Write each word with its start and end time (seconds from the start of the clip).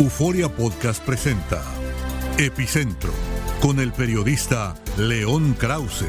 Euforia 0.00 0.48
Podcast 0.48 1.04
presenta 1.04 1.60
Epicentro 2.38 3.10
con 3.60 3.80
el 3.80 3.92
periodista 3.92 4.76
León 4.96 5.54
Krause. 5.54 6.06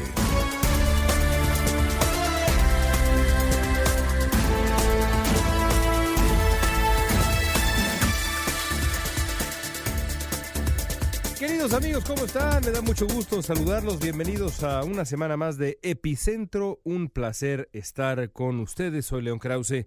Queridos 11.36 11.72
amigos, 11.72 12.04
¿cómo 12.04 12.26
están? 12.26 12.64
Me 12.64 12.70
da 12.70 12.82
mucho 12.82 13.08
gusto 13.08 13.42
saludarlos. 13.42 13.98
Bienvenidos 13.98 14.62
a 14.62 14.84
una 14.84 15.04
semana 15.04 15.36
más 15.36 15.58
de 15.58 15.80
Epicentro. 15.82 16.80
Un 16.84 17.08
placer 17.08 17.68
estar 17.72 18.30
con 18.30 18.60
ustedes. 18.60 19.06
Soy 19.06 19.22
León 19.22 19.40
Krause 19.40 19.86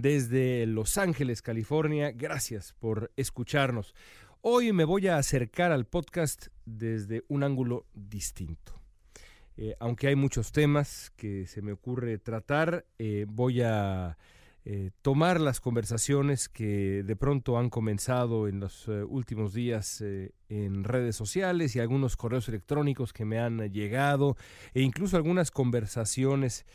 desde 0.00 0.66
Los 0.66 0.98
Ángeles, 0.98 1.42
California. 1.42 2.12
Gracias 2.12 2.74
por 2.78 3.12
escucharnos. 3.16 3.94
Hoy 4.42 4.72
me 4.72 4.84
voy 4.84 5.08
a 5.08 5.18
acercar 5.18 5.72
al 5.72 5.86
podcast 5.86 6.48
desde 6.64 7.24
un 7.28 7.42
ángulo 7.42 7.86
distinto. 7.94 8.80
Eh, 9.56 9.74
aunque 9.80 10.08
hay 10.08 10.16
muchos 10.16 10.52
temas 10.52 11.10
que 11.16 11.46
se 11.46 11.62
me 11.62 11.72
ocurre 11.72 12.18
tratar, 12.18 12.84
eh, 12.98 13.24
voy 13.28 13.62
a 13.62 14.18
eh, 14.64 14.90
tomar 15.00 15.40
las 15.40 15.60
conversaciones 15.60 16.48
que 16.48 17.02
de 17.02 17.16
pronto 17.16 17.58
han 17.58 17.70
comenzado 17.70 18.48
en 18.48 18.60
los 18.60 18.88
últimos 18.88 19.54
días 19.54 20.02
en 20.48 20.84
redes 20.84 21.16
sociales 21.16 21.74
y 21.74 21.80
algunos 21.80 22.16
correos 22.16 22.48
electrónicos 22.48 23.12
que 23.12 23.24
me 23.24 23.38
han 23.38 23.70
llegado 23.72 24.36
e 24.74 24.82
incluso 24.82 25.16
algunas 25.16 25.50
conversaciones 25.50 26.66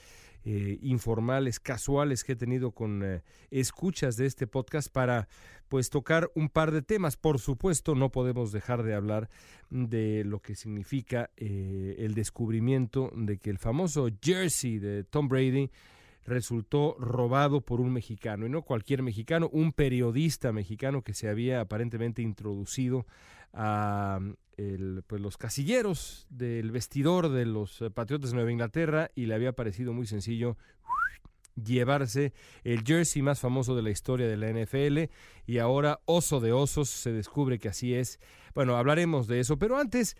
informales, 0.43 1.59
casuales 1.59 2.23
que 2.23 2.33
he 2.33 2.35
tenido 2.35 2.71
con 2.71 3.21
escuchas 3.51 4.17
de 4.17 4.25
este 4.25 4.47
podcast 4.47 4.91
para 4.91 5.27
pues 5.67 5.89
tocar 5.89 6.31
un 6.35 6.49
par 6.49 6.71
de 6.71 6.81
temas. 6.81 7.15
Por 7.15 7.39
supuesto, 7.39 7.95
no 7.95 8.11
podemos 8.11 8.51
dejar 8.51 8.83
de 8.83 8.93
hablar 8.93 9.29
de 9.69 10.23
lo 10.25 10.39
que 10.39 10.55
significa 10.55 11.29
el 11.37 12.13
descubrimiento 12.13 13.11
de 13.15 13.37
que 13.37 13.49
el 13.49 13.57
famoso 13.57 14.09
jersey 14.21 14.79
de 14.79 15.03
Tom 15.03 15.27
Brady 15.27 15.69
resultó 16.25 16.95
robado 16.99 17.61
por 17.61 17.81
un 17.81 17.91
mexicano, 17.91 18.45
y 18.45 18.49
no 18.49 18.61
cualquier 18.61 19.01
mexicano, 19.01 19.49
un 19.51 19.73
periodista 19.73 20.51
mexicano 20.51 21.01
que 21.01 21.15
se 21.15 21.29
había 21.29 21.61
aparentemente 21.61 22.21
introducido 22.21 23.07
a 23.53 24.19
el, 24.57 25.03
pues, 25.07 25.21
los 25.21 25.37
casilleros 25.37 26.27
del 26.29 26.71
vestidor 26.71 27.29
de 27.29 27.45
los 27.45 27.81
eh, 27.81 27.89
Patriotas 27.89 28.31
de 28.31 28.35
Nueva 28.35 28.51
Inglaterra 28.51 29.11
y 29.15 29.25
le 29.25 29.33
había 29.33 29.53
parecido 29.53 29.93
muy 29.93 30.05
sencillo 30.05 30.57
llevarse 31.55 32.33
el 32.63 32.83
jersey 32.83 33.21
más 33.21 33.39
famoso 33.39 33.75
de 33.75 33.81
la 33.81 33.89
historia 33.89 34.27
de 34.27 34.37
la 34.37 34.49
NFL 34.49 35.11
y 35.45 35.57
ahora 35.57 36.01
oso 36.05 36.39
de 36.39 36.51
osos 36.51 36.89
se 36.89 37.11
descubre 37.11 37.59
que 37.59 37.69
así 37.69 37.93
es. 37.93 38.19
Bueno, 38.53 38.75
hablaremos 38.75 39.27
de 39.27 39.39
eso, 39.39 39.57
pero 39.57 39.77
antes 39.77 40.15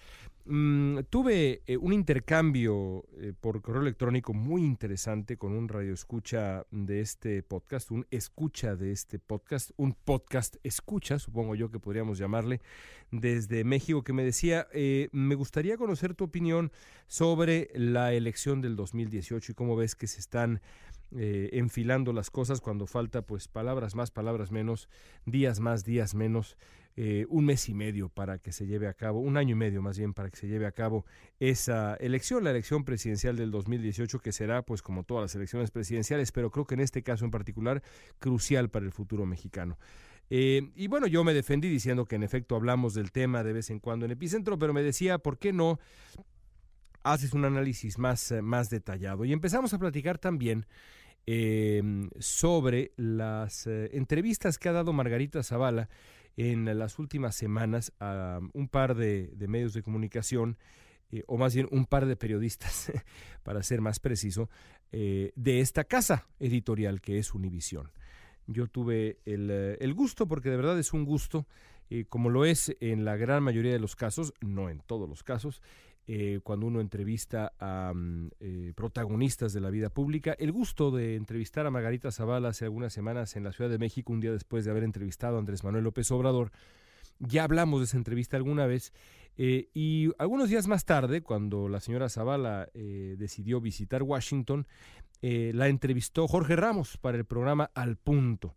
mm, 0.46 1.00
tuve 1.10 1.62
eh, 1.66 1.78
un 1.78 1.94
intercambio 1.94 3.06
eh, 3.20 3.34
por 3.40 3.62
correo 3.62 3.82
electrónico 3.82 4.34
muy 4.34 4.64
interesante 4.64 5.38
con 5.38 5.54
un 5.54 5.68
radio 5.68 5.94
escucha 5.94 6.66
de 6.72 7.02
este 7.02 7.44
podcast, 7.44 7.92
un 7.92 8.06
escucha 8.12 8.76
de 8.76 8.92
este 8.92 9.20
podcast, 9.20 9.72
un 9.78 9.94
podcast 9.94 10.56
escucha, 10.64 11.20
supongo 11.20 11.56
yo 11.56 11.72
que 11.72 11.80
podríamos 11.80 12.18
llamarle, 12.18 12.62
desde 13.12 13.64
México, 13.64 14.04
que 14.04 14.14
me 14.14 14.24
decía, 14.24 14.68
eh, 14.74 15.10
me 15.12 15.36
gustaría 15.36 15.78
conocer 15.78 16.16
tu 16.16 16.24
opinión 16.24 16.72
sobre 17.08 17.70
la 17.74 18.14
elección 18.14 18.62
del 18.62 18.76
2018 18.76 19.52
y 19.52 19.56
cómo 19.56 19.76
ves 19.76 19.96
que 19.96 20.08
se 20.08 20.20
están 20.20 20.62
eh, 21.18 21.50
enfilando 21.54 22.14
las 22.14 22.30
cosas 22.30 22.62
cuando 22.62 22.88
falta 22.88 23.22
pues 23.22 23.48
palabras 23.48 23.96
más, 23.96 24.12
palabras 24.12 24.52
menos, 24.52 24.88
días 25.26 25.60
más, 25.60 25.84
días 25.84 26.16
menos, 26.16 26.58
eh, 26.98 27.26
un 27.30 27.46
mes 27.46 27.70
y 27.70 27.74
medio 27.74 28.10
para 28.10 28.38
que 28.38 28.52
se 28.52 28.68
lleve 28.68 28.88
a 28.88 28.94
cabo, 28.94 29.20
un 29.20 29.38
año 29.38 29.54
y 29.54 29.56
medio 29.56 29.82
más 29.82 29.98
bien 29.98 30.14
para 30.14 30.30
que 30.30 30.38
se 30.38 30.48
lleve 30.48 30.66
a 30.66 30.74
cabo 30.74 31.06
esa 31.40 31.96
elección, 31.96 32.44
la 32.44 32.52
elección 32.52 32.84
presidencial 32.84 33.38
del 33.38 33.50
2018 33.50 34.20
que 34.20 34.34
será 34.34 34.62
pues 34.64 34.82
como 34.82 35.04
todas 35.04 35.24
las 35.24 35.36
elecciones 35.36 35.72
presidenciales, 35.72 36.34
pero 36.34 36.52
creo 36.52 36.66
que 36.66 36.76
en 36.76 36.82
este 36.82 37.02
caso 37.02 37.24
en 37.24 37.32
particular 37.32 37.82
crucial 38.20 38.70
para 38.70 38.86
el 38.86 38.92
futuro 38.92 39.26
mexicano. 39.26 39.78
Eh, 40.30 40.72
y 40.76 40.88
bueno, 40.88 41.08
yo 41.08 41.24
me 41.24 41.34
defendí 41.34 41.70
diciendo 41.70 42.06
que 42.06 42.16
en 42.16 42.24
efecto 42.24 42.56
hablamos 42.56 42.94
del 42.94 43.12
tema 43.12 43.44
de 43.44 43.54
vez 43.54 43.70
en 43.70 43.80
cuando 43.80 44.06
en 44.06 44.12
Epicentro, 44.12 44.60
pero 44.60 44.74
me 44.74 44.84
decía, 44.84 45.18
¿por 45.18 45.38
qué 45.38 45.54
no 45.54 45.80
haces 47.04 47.34
un 47.34 47.46
análisis 47.46 47.98
más, 48.00 48.34
más 48.42 48.70
detallado? 48.70 49.24
Y 49.24 49.34
empezamos 49.34 49.74
a 49.74 49.80
platicar 49.80 50.18
también 50.18 50.66
Em, 51.28 52.10
sobre 52.20 52.94
las 52.98 53.68
eh, 53.68 53.92
entrevistas 53.94 54.58
que 54.58 54.70
ha 54.70 54.72
dado 54.72 54.92
Margarita 54.92 55.44
Zavala 55.44 55.88
en 56.36 56.66
las 56.80 56.98
últimas 56.98 57.36
semanas 57.36 57.94
a 58.00 58.40
un 58.54 58.68
par 58.68 58.96
de, 58.96 59.32
medios 59.48 59.74
de 59.74 59.84
comunicación, 59.84 60.58
eh, 61.12 61.24
o 61.28 61.38
más 61.38 61.54
bien 61.54 61.68
un 61.72 61.86
par 61.86 62.08
de 62.08 62.16
periodistas, 62.16 62.92
para 63.44 63.62
ser 63.62 63.82
más 63.82 64.00
preciso, 64.00 64.50
eh, 64.92 65.32
de 65.36 65.60
esta 65.60 65.84
casa 65.84 66.28
editorial 66.40 67.02
que 67.02 67.20
es 67.20 67.36
Univisión. 67.36 67.92
Yo 68.48 68.66
tuve 68.66 69.20
el, 69.26 69.52
el, 69.52 69.94
gusto, 69.94 70.28
porque 70.28 70.50
de 70.50 70.58
verdad 70.58 70.80
es 70.80 70.92
un 70.92 71.06
gusto, 71.06 71.46
como 72.10 72.30
lo 72.30 72.46
es 72.46 72.76
en 72.80 73.06
la 73.06 73.16
gran 73.16 73.44
mayoría 73.44 73.72
de 73.72 73.80
los 73.80 73.96
casos, 73.96 74.34
no 74.42 74.70
en 74.70 74.80
todos 74.80 75.08
los 75.08 75.24
casos, 75.24 75.62
eh, 76.08 76.40
cuando 76.44 76.66
uno 76.66 76.82
entrevista 76.82 77.54
a 77.60 77.94
mm, 77.94 78.30
eh, 78.40 78.74
protagonistas 78.76 79.54
de 79.54 79.62
la 79.62 79.70
vida 79.70 79.90
pública. 79.90 80.36
El 80.38 80.52
gusto 80.52 80.92
de 80.92 81.16
entrevistar 81.16 81.66
a 81.66 81.72
Margarita 81.72 82.12
Zavala 82.12 82.50
hace 82.50 82.66
algunas 82.66 82.94
semanas 82.94 83.36
en 83.36 83.44
la 83.44 83.52
Ciudad 83.52 83.70
de 83.70 83.78
México, 83.78 84.12
un 84.12 84.20
día 84.20 84.32
después 84.32 84.66
de 84.66 84.72
haber 84.72 84.84
entrevistado 84.84 85.36
a 85.36 85.40
Andrés 85.40 85.64
Manuel 85.64 85.84
López 85.84 86.12
Obrador. 86.12 86.52
Ya 87.20 87.44
hablamos 87.44 87.82
de 87.82 87.86
esa 87.86 87.98
entrevista 87.98 88.38
alguna 88.38 88.66
vez 88.66 88.94
eh, 89.38 89.70
y 89.74 90.10
algunos 90.18 90.50
días 90.50 90.68
más 90.68 90.86
tarde, 90.86 91.22
cuando 91.22 91.70
la 91.70 91.80
señora 91.80 92.10
Zavala 92.10 92.70
decidió 92.74 93.62
visitar 93.62 94.04
Washington, 94.04 94.68
la 95.22 95.68
entrevistó 95.68 96.28
Jorge 96.28 96.56
Ramos 96.56 96.98
para 96.98 97.18
el 97.18 97.26
programa 97.26 97.70
Al 97.76 97.96
Punto. 97.96 98.56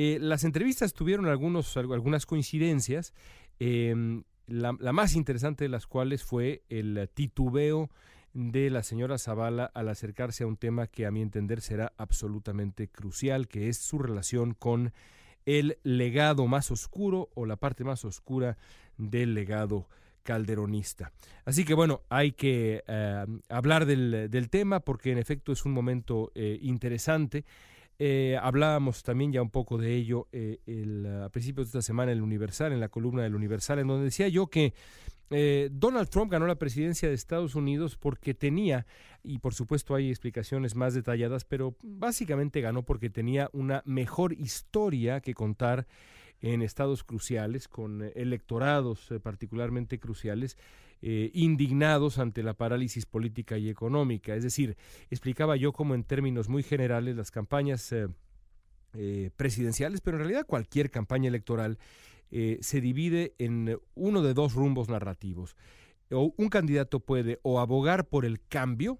Eh, 0.00 0.20
las 0.20 0.44
entrevistas 0.44 0.94
tuvieron 0.94 1.26
algunos, 1.26 1.76
algunas 1.76 2.24
coincidencias, 2.24 3.12
em, 3.58 4.22
la, 4.48 4.72
más 4.72 5.14
interesante 5.14 5.64
de 5.64 5.68
las 5.68 5.86
cuales 5.86 6.24
fue 6.24 6.62
el 6.68 7.08
titubeo 7.12 7.90
de 8.32 8.70
la 8.70 8.82
señora 8.82 9.18
Zavala 9.18 9.70
al 9.74 9.88
acercarse 9.88 10.44
a 10.44 10.46
un 10.46 10.56
tema 10.56 10.86
que 10.86 11.06
a 11.06 11.10
mi 11.10 11.22
entender 11.22 11.60
será 11.60 11.92
absolutamente 11.96 12.88
crucial, 12.88 13.48
que 13.48 13.68
es 13.68 13.78
su 13.78 13.98
relación 13.98 14.54
con 14.54 14.92
el 15.46 15.78
legado 15.82 16.46
más 16.46 16.70
oscuro 16.70 17.30
o 17.34 17.46
la 17.46 17.56
parte 17.56 17.84
más 17.84 18.04
oscura 18.04 18.58
del 18.96 19.34
legado 19.34 19.88
calderonista. 20.22 21.12
Así 21.46 21.64
que 21.64 21.72
bueno, 21.72 22.02
hay 22.10 22.32
que 22.32 22.84
eh, 22.86 23.26
hablar 23.48 23.86
del, 23.86 24.48
tema 24.50 24.80
porque 24.80 25.10
en 25.10 25.18
efecto 25.18 25.52
es 25.52 25.64
un 25.64 25.72
momento 25.72 26.32
eh, 26.34 26.58
interesante. 26.60 27.44
Eh, 27.98 28.38
hablábamos 28.40 29.02
también 29.02 29.32
ya 29.32 29.42
un 29.42 29.50
poco 29.50 29.76
de 29.76 29.94
ello 29.94 30.28
el, 30.32 31.06
a 31.24 31.28
principios 31.30 31.66
de 31.66 31.78
esta 31.78 31.82
semana 31.82 32.12
en 32.12 32.18
el 32.18 32.22
Universal, 32.22 32.72
en 32.72 32.80
la 32.80 32.88
columna 32.88 33.22
del 33.22 33.34
Universal, 33.34 33.80
en 33.80 33.88
donde 33.88 34.04
decía 34.04 34.28
yo 34.28 34.46
que 34.46 34.72
Donald 35.70 36.08
Trump 36.08 36.32
ganó 36.32 36.46
la 36.46 36.54
presidencia 36.54 37.06
de 37.08 37.14
Estados 37.14 37.54
Unidos 37.54 37.96
porque 37.96 38.32
tenía, 38.32 38.86
y 39.22 39.40
por 39.40 39.52
supuesto 39.52 39.94
hay 39.94 40.08
explicaciones 40.08 40.74
más 40.74 40.94
detalladas, 40.94 41.44
pero 41.44 41.76
básicamente 41.82 42.62
ganó 42.62 42.82
porque 42.82 43.10
tenía 43.10 43.50
una 43.52 43.82
mejor 43.84 44.32
historia 44.32 45.20
que 45.20 45.34
contar 45.34 45.86
en 46.40 46.62
estados 46.62 47.04
cruciales, 47.04 47.68
con 47.68 48.02
eh, 48.02 48.12
electorados 48.14 49.10
eh, 49.10 49.20
particularmente 49.20 49.98
cruciales, 49.98 50.56
eh, 51.02 51.30
indignados 51.34 52.18
ante 52.18 52.42
la 52.42 52.54
parálisis 52.54 53.06
política 53.06 53.58
y 53.58 53.68
económica. 53.68 54.34
Es 54.34 54.42
decir, 54.42 54.76
explicaba 55.10 55.56
yo 55.56 55.72
como 55.72 55.94
en 55.94 56.04
términos 56.04 56.48
muy 56.48 56.62
generales 56.62 57.16
las 57.16 57.30
campañas 57.30 57.94
presidenciales, 59.36 60.00
pero 60.00 60.16
en 60.16 60.24
realidad 60.24 60.46
cualquier 60.46 60.90
campaña 60.90 61.28
electoral 61.28 61.78
se 62.30 62.80
divide 62.80 63.34
en 63.38 63.78
uno 63.94 64.22
de 64.22 64.34
dos 64.34 64.54
rumbos 64.54 64.88
narrativos. 64.88 65.56
O 66.10 66.34
un 66.36 66.48
candidato 66.48 67.00
puede 67.00 67.38
o 67.42 67.60
abogar 67.60 68.08
por 68.08 68.24
el 68.24 68.40
cambio, 68.40 68.98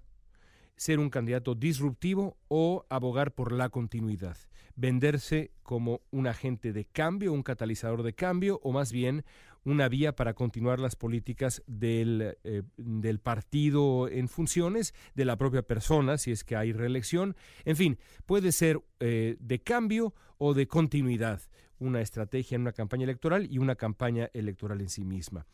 ser 0.77 0.99
un 0.99 1.09
candidato 1.09 1.55
disruptivo 1.55 2.37
o 2.47 2.85
abogar 2.89 3.33
por 3.33 3.51
la 3.51 3.69
continuidad 3.69 4.37
venderse 4.79 5.51
como 5.61 6.01
un 6.09 6.27
agente 6.27 6.71
de 6.71 6.85
cambio, 6.85 7.33
un 7.33 7.43
catalizador 7.43 8.01
de 8.01 8.13
cambio, 8.13 8.59
o 8.63 8.71
más 8.71 8.91
bien 8.91 9.25
una 9.69 9.87
vía 9.87 10.15
para 10.15 10.33
continuar 10.33 10.79
las 10.79 10.95
políticas 10.95 11.61
del, 11.67 12.37
eh, 12.43 12.63
del, 12.77 13.19
partido 13.19 14.07
en 14.09 14.27
funciones, 14.27 14.93
de 15.13 15.25
la 15.25 15.37
propia 15.37 15.61
persona, 15.61 16.17
si 16.17 16.31
es 16.31 16.43
que 16.43 16.55
hay 16.55 16.73
reelección. 16.73 17.35
En 17.65 17.75
fin, 17.75 17.99
puede 18.25 18.51
ser 18.51 18.81
eh, 18.99 19.37
de 19.39 19.59
cambio 19.59 20.13
o 20.37 20.53
de 20.53 20.67
continuidad, 20.67 21.41
una 21.77 22.01
estrategia 22.01 22.55
en 22.55 22.61
una 22.61 22.73
campaña 22.73 23.03
electoral 23.03 23.47
y 23.49 23.59
una 23.59 23.75
campaña 23.75 24.29
electoral 24.33 24.81
en 24.81 24.89
sí 24.89 25.05
misma. 25.05 25.45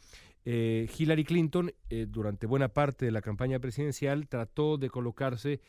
Eh, 0.45 0.87
Hillary 0.97 1.25
Clinton, 1.25 1.71
durante 2.07 2.47
buena 2.47 2.69
parte 2.69 3.05
de 3.05 3.11
la 3.11 3.21
campaña 3.21 3.59
presidencial, 3.59 4.27
trató 4.27 4.77
de 4.77 4.89
colocarse 4.89 5.59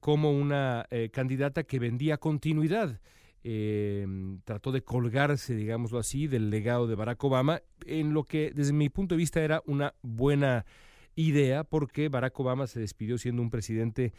como 0.00 0.32
una 0.32 0.86
candidata 1.12 1.62
que 1.62 1.78
vendía 1.78 2.18
continuidad. 2.18 3.00
Eh, 3.48 4.04
trató 4.42 4.72
de 4.72 4.82
colgarse, 4.82 5.54
digámoslo 5.54 6.00
así, 6.00 6.26
del 6.26 6.50
legado 6.50 6.88
de 6.88 6.96
Barack 6.96 7.22
Obama, 7.22 7.62
en 7.86 8.12
lo 8.12 8.24
que 8.24 8.50
desde 8.52 8.72
mi 8.72 8.88
punto 8.88 9.14
de 9.14 9.18
vista 9.18 9.40
era 9.40 9.62
una 9.66 9.94
buena 10.02 10.66
idea, 11.14 11.62
porque 11.62 12.08
Barack 12.08 12.40
Obama 12.40 12.66
se 12.66 12.80
despidió 12.80 13.18
siendo 13.18 13.42
un 13.42 13.50
presidente, 13.50 14.12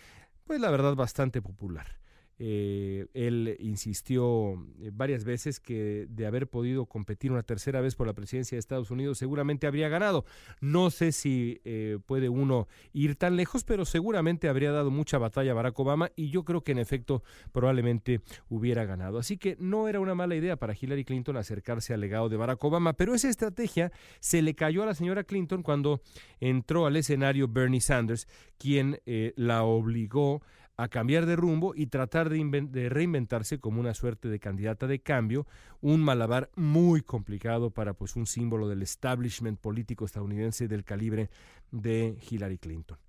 pues 0.46 0.62
la 0.62 0.72
verdad, 0.72 0.96
bastante 0.96 1.42
popular. 1.42 1.98
Eh, 2.40 3.08
él 3.16 3.58
insistió 3.60 4.54
eh, 4.80 4.92
varias 4.94 5.24
veces 5.24 5.60
que 5.60 6.06
de 6.08 6.28
haber 6.28 6.48
podido 6.48 6.86
competir 6.86 7.32
una 7.32 7.42
tercera 7.42 7.82
vez 7.82 7.96
por 7.96 8.06
la 8.06 8.14
presidencia 8.14 8.56
de 8.56 8.60
Estados 8.60 8.92
Unidos 8.92 9.18
seguramente 9.18 9.66
habría 9.66 9.90
ganado. 9.90 10.24
No 10.62 10.92
sé 10.92 11.12
si 11.12 11.60
eh, 11.66 11.98
puede 12.06 12.30
uno 12.30 12.68
ir 12.94 13.16
tan 13.16 13.38
lejos, 13.38 13.64
pero 13.64 13.86
seguramente 13.86 14.50
habría 14.50 14.72
dado 14.72 14.92
mucha 14.92 15.18
batalla 15.18 15.52
a 15.52 15.56
Barack 15.56 15.80
Obama 15.80 16.12
y 16.16 16.30
yo 16.30 16.44
creo 16.44 16.62
que 16.62 16.74
en 16.74 16.80
efecto 16.80 17.24
probablemente 17.52 18.22
hubiera 18.50 18.86
ganado. 18.86 19.18
Así 19.18 19.38
que 19.38 19.58
no 19.60 19.88
era 19.88 20.00
una 20.00 20.14
mala 20.14 20.36
idea 20.36 20.58
para 20.58 20.76
Hillary 20.80 21.06
Clinton 21.06 21.38
acercarse 21.38 21.94
al 21.94 22.02
legado 22.02 22.30
de 22.30 22.38
Barack 22.38 22.64
Obama, 22.64 22.94
pero 22.94 23.16
esa 23.16 23.30
estrategia 23.30 23.92
se 24.20 24.44
le 24.44 24.54
cayó 24.54 24.84
a 24.84 24.86
la 24.86 24.94
señora 24.94 25.24
Clinton 25.24 25.64
cuando 25.64 26.02
entró 26.40 26.86
al 26.86 26.98
escenario 26.98 27.48
Bernie 27.48 27.82
Sanders, 27.82 28.28
quien 28.58 29.00
la 29.36 29.64
obligó 29.64 30.42
a 30.78 30.88
cambiar 30.90 31.26
de 31.26 31.36
rumbo 31.36 31.74
y 31.76 31.88
tratar 31.88 32.30
de, 32.30 32.90
reinventarse 32.90 33.60
como 33.60 33.82
una 33.82 33.96
suerte 33.96 34.30
de 34.30 34.40
candidata 34.40 34.86
de 34.86 35.00
cambio, 35.00 35.48
un 35.82 36.02
malabar 36.02 36.52
muy 36.56 37.02
complicado 37.02 37.72
para 37.72 37.94
pues 37.94 38.16
un 38.16 38.28
símbolo 38.28 38.70
del 38.70 38.84
establishment 38.84 39.60
político 39.60 40.06
estadounidense 40.06 40.68
del 40.68 40.84
calibre 40.84 41.32
de 41.72 42.18
Hillary 42.30 42.60
Clinton. 42.60 43.00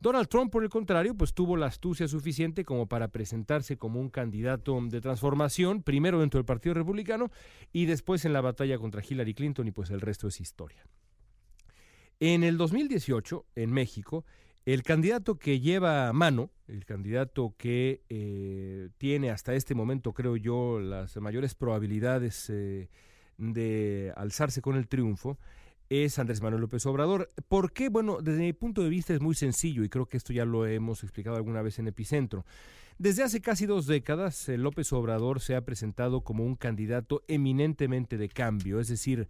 Donald 0.00 0.26
Trump, 0.26 0.50
por 0.50 0.64
el 0.64 0.68
contrario, 0.68 1.14
pues 1.14 1.32
tuvo 1.32 1.56
la 1.56 1.66
astucia 1.66 2.08
suficiente 2.08 2.64
como 2.64 2.88
para 2.88 3.06
presentarse 3.06 3.78
como 3.78 4.00
un 4.00 4.10
candidato 4.10 4.76
de 4.82 5.00
transformación, 5.00 5.84
primero 5.84 6.18
dentro 6.18 6.38
del 6.38 6.44
Partido 6.44 6.74
Republicano 6.74 7.30
y 7.72 7.86
después 7.86 8.24
en 8.24 8.32
la 8.32 8.40
batalla 8.40 8.78
contra 8.78 9.00
Hillary 9.08 9.32
Clinton 9.32 9.68
y 9.68 9.70
pues 9.70 9.90
el 9.90 10.00
resto 10.00 10.26
es 10.26 10.40
historia. 10.40 10.84
En 12.18 12.42
el 12.42 12.56
2018, 12.56 13.46
en 13.54 13.72
México, 13.72 14.24
el 14.64 14.82
candidato 14.82 15.38
que 15.38 15.60
lleva 15.60 16.08
a 16.08 16.12
mano, 16.12 16.50
el 16.68 16.84
candidato 16.84 17.54
que 17.58 18.02
eh, 18.08 18.90
tiene 18.98 19.30
hasta 19.30 19.54
este 19.54 19.74
momento, 19.74 20.12
creo 20.12 20.36
yo, 20.36 20.78
las 20.78 21.16
mayores 21.16 21.54
probabilidades 21.54 22.48
eh, 22.48 22.88
de 23.38 24.12
alzarse 24.16 24.62
con 24.62 24.76
el 24.76 24.88
triunfo, 24.88 25.38
es 25.90 26.18
Andrés 26.18 26.40
Manuel 26.40 26.62
López 26.62 26.86
Obrador. 26.86 27.28
¿Por 27.48 27.72
qué? 27.72 27.88
Bueno, 27.88 28.22
desde 28.22 28.40
mi 28.40 28.52
punto 28.52 28.82
de 28.82 28.88
vista 28.88 29.12
es 29.12 29.20
muy 29.20 29.34
sencillo 29.34 29.84
y 29.84 29.88
creo 29.88 30.06
que 30.06 30.16
esto 30.16 30.32
ya 30.32 30.44
lo 30.44 30.66
hemos 30.66 31.02
explicado 31.02 31.36
alguna 31.36 31.60
vez 31.60 31.78
en 31.78 31.88
Epicentro. 31.88 32.46
Desde 32.98 33.24
hace 33.24 33.40
casi 33.40 33.66
dos 33.66 33.86
décadas, 33.86 34.48
eh, 34.48 34.56
López 34.56 34.92
Obrador 34.92 35.40
se 35.40 35.56
ha 35.56 35.64
presentado 35.64 36.22
como 36.22 36.44
un 36.44 36.54
candidato 36.54 37.24
eminentemente 37.26 38.16
de 38.16 38.28
cambio, 38.28 38.78
es 38.80 38.88
decir, 38.88 39.28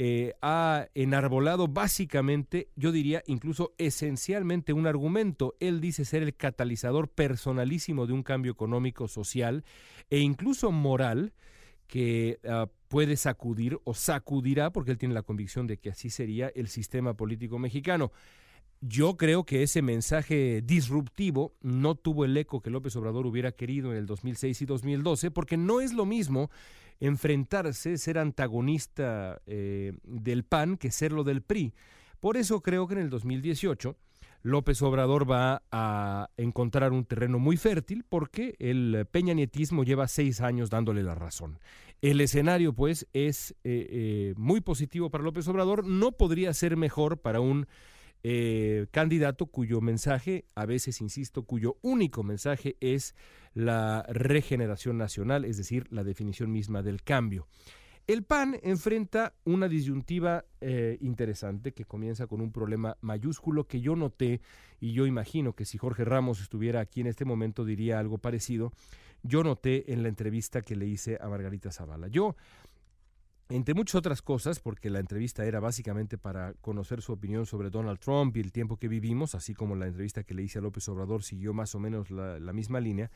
eh, 0.00 0.34
ha 0.42 0.86
enarbolado 0.94 1.66
básicamente, 1.66 2.68
yo 2.76 2.92
diría 2.92 3.24
incluso 3.26 3.74
esencialmente 3.78 4.72
un 4.72 4.86
argumento. 4.86 5.56
Él 5.58 5.80
dice 5.80 6.04
ser 6.04 6.22
el 6.22 6.36
catalizador 6.36 7.08
personalísimo 7.08 8.06
de 8.06 8.12
un 8.12 8.22
cambio 8.22 8.52
económico, 8.52 9.08
social 9.08 9.64
e 10.08 10.20
incluso 10.20 10.70
moral 10.70 11.32
que 11.88 12.38
ah, 12.48 12.68
puede 12.86 13.16
sacudir 13.16 13.80
o 13.82 13.92
sacudirá, 13.92 14.70
porque 14.70 14.92
él 14.92 14.98
tiene 14.98 15.14
la 15.14 15.22
convicción 15.22 15.66
de 15.66 15.78
que 15.78 15.90
así 15.90 16.10
sería 16.10 16.48
el 16.54 16.68
sistema 16.68 17.14
político 17.14 17.58
mexicano. 17.58 18.12
Yo 18.80 19.16
creo 19.16 19.44
que 19.44 19.64
ese 19.64 19.82
mensaje 19.82 20.62
disruptivo 20.62 21.56
no 21.60 21.96
tuvo 21.96 22.24
el 22.24 22.36
eco 22.36 22.60
que 22.60 22.70
López 22.70 22.94
Obrador 22.94 23.26
hubiera 23.26 23.50
querido 23.50 23.90
en 23.90 23.98
el 23.98 24.06
2006 24.06 24.62
y 24.62 24.66
2012, 24.66 25.32
porque 25.32 25.56
no 25.56 25.80
es 25.80 25.92
lo 25.92 26.06
mismo 26.06 26.50
enfrentarse, 27.00 27.98
ser 27.98 28.18
antagonista 28.18 29.40
eh, 29.46 29.92
del 30.04 30.44
PAN 30.44 30.76
que 30.76 30.90
serlo 30.90 31.24
del 31.24 31.42
PRI. 31.42 31.74
Por 32.20 32.36
eso 32.36 32.60
creo 32.60 32.86
que 32.86 32.94
en 32.94 33.00
el 33.00 33.10
2018 33.10 33.96
López 34.42 34.80
Obrador 34.82 35.30
va 35.30 35.62
a 35.72 36.30
encontrar 36.36 36.92
un 36.92 37.04
terreno 37.04 37.38
muy 37.38 37.56
fértil 37.56 38.04
porque 38.08 38.54
el 38.58 39.06
peñanietismo 39.10 39.84
lleva 39.84 40.08
seis 40.08 40.40
años 40.40 40.70
dándole 40.70 41.02
la 41.02 41.14
razón. 41.14 41.58
El 42.00 42.20
escenario, 42.20 42.72
pues, 42.72 43.08
es 43.12 43.52
eh, 43.64 43.86
eh, 43.90 44.34
muy 44.36 44.60
positivo 44.60 45.10
para 45.10 45.24
López 45.24 45.48
Obrador. 45.48 45.84
No 45.84 46.12
podría 46.12 46.54
ser 46.54 46.76
mejor 46.76 47.18
para 47.18 47.40
un 47.40 47.66
eh, 48.22 48.86
candidato 48.90 49.46
cuyo 49.46 49.80
mensaje, 49.80 50.44
a 50.54 50.66
veces 50.66 51.00
insisto, 51.00 51.44
cuyo 51.44 51.76
único 51.82 52.22
mensaje 52.22 52.76
es 52.80 53.14
la 53.54 54.04
regeneración 54.08 54.98
nacional, 54.98 55.44
es 55.44 55.56
decir, 55.56 55.86
la 55.90 56.04
definición 56.04 56.50
misma 56.52 56.82
del 56.82 57.02
cambio. 57.02 57.46
El 58.08 58.22
PAN 58.24 58.58
enfrenta 58.62 59.34
una 59.44 59.68
disyuntiva 59.68 60.46
eh, 60.62 60.96
interesante 61.02 61.74
que 61.74 61.84
comienza 61.84 62.26
con 62.26 62.40
un 62.40 62.52
problema 62.52 62.96
mayúsculo 63.02 63.66
que 63.66 63.82
yo 63.82 63.96
noté 63.96 64.40
y 64.80 64.92
yo 64.92 65.04
imagino 65.04 65.52
que 65.52 65.66
si 65.66 65.76
Jorge 65.76 66.06
Ramos 66.06 66.40
estuviera 66.40 66.80
aquí 66.80 67.02
en 67.02 67.08
este 67.08 67.26
momento 67.26 67.66
diría 67.66 67.98
algo 67.98 68.16
parecido. 68.16 68.72
Yo 69.22 69.42
noté 69.42 69.92
en 69.92 70.02
la 70.02 70.08
entrevista 70.08 70.62
que 70.62 70.74
le 70.74 70.86
hice 70.86 71.18
a 71.20 71.28
Margarita 71.28 71.70
Zavala. 71.70 72.08
Yo 72.08 72.34
entre 73.48 73.74
muchas 73.74 73.94
otras 73.96 74.20
cosas, 74.20 74.60
porque 74.60 74.90
la 74.90 74.98
entrevista 74.98 75.44
era 75.44 75.60
básicamente 75.60 76.18
para 76.18 76.52
conocer 76.54 77.00
su 77.00 77.12
opinión 77.12 77.46
sobre 77.46 77.70
Donald 77.70 77.98
Trump 77.98 78.36
y 78.36 78.40
el 78.40 78.52
tiempo 78.52 78.76
que 78.76 78.88
vivimos, 78.88 79.34
así 79.34 79.54
como 79.54 79.74
la 79.74 79.86
entrevista 79.86 80.22
que 80.22 80.34
le 80.34 80.42
hice 80.42 80.58
a 80.58 80.62
López 80.62 80.88
Obrador 80.88 81.22
siguió 81.22 81.54
más 81.54 81.74
o 81.74 81.78
menos 81.78 82.10
la, 82.10 82.52
misma 82.52 82.80
línea, 82.80 83.10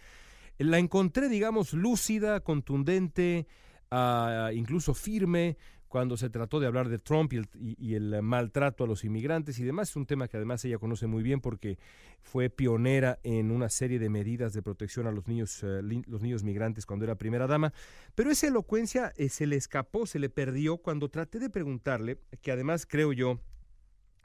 la 0.59 0.79
encontré, 0.79 1.29
digamos, 1.29 1.75
lúcida, 1.75 2.41
contundente, 2.41 3.47
ah, 3.91 4.51
incluso 4.55 4.95
firme, 4.95 5.59
cuando 5.93 6.17
se 6.17 6.31
trató 6.31 6.59
de 6.59 6.67
hablar 6.67 6.89
de 6.89 6.99
Trump 6.99 7.35
y 7.35 7.95
el, 7.95 8.23
maltrato 8.23 8.85
a 8.85 8.87
los 8.87 9.05
inmigrantes 9.05 9.59
y 9.59 9.63
demás. 9.63 9.91
Es 9.91 9.97
un 9.97 10.07
tema 10.07 10.27
que 10.27 10.39
además 10.39 10.65
ella 10.65 10.79
conoce 10.79 11.07
muy 11.07 11.23
bien 11.23 11.43
porque 11.43 11.79
fue 12.23 12.49
pionera 12.49 13.19
en 13.25 13.51
una 13.51 13.69
serie 13.69 13.99
de 13.99 14.09
medidas 14.09 14.55
de 14.55 14.63
protección 14.63 15.07
a 15.07 15.13
los 15.13 15.29
niños, 15.29 15.63
eh, 15.63 15.83
los 16.07 16.23
niños 16.23 16.45
migrantes 16.45 16.87
cuando 16.87 17.05
era 17.05 17.17
primera 17.17 17.47
dama. 17.47 17.75
Pero 18.15 18.31
esa 18.31 18.47
elocuencia 18.47 19.13
eh, 19.19 19.29
se 19.29 19.47
le 19.47 19.57
escapó, 19.57 20.07
se 20.07 20.19
le 20.19 20.31
perdió 20.31 20.79
cuando 20.79 21.11
traté 21.11 21.39
de 21.39 21.51
preguntarle, 21.51 22.21
que 22.41 22.53
además 22.53 22.87
creo 22.87 23.13
yo, 23.13 23.39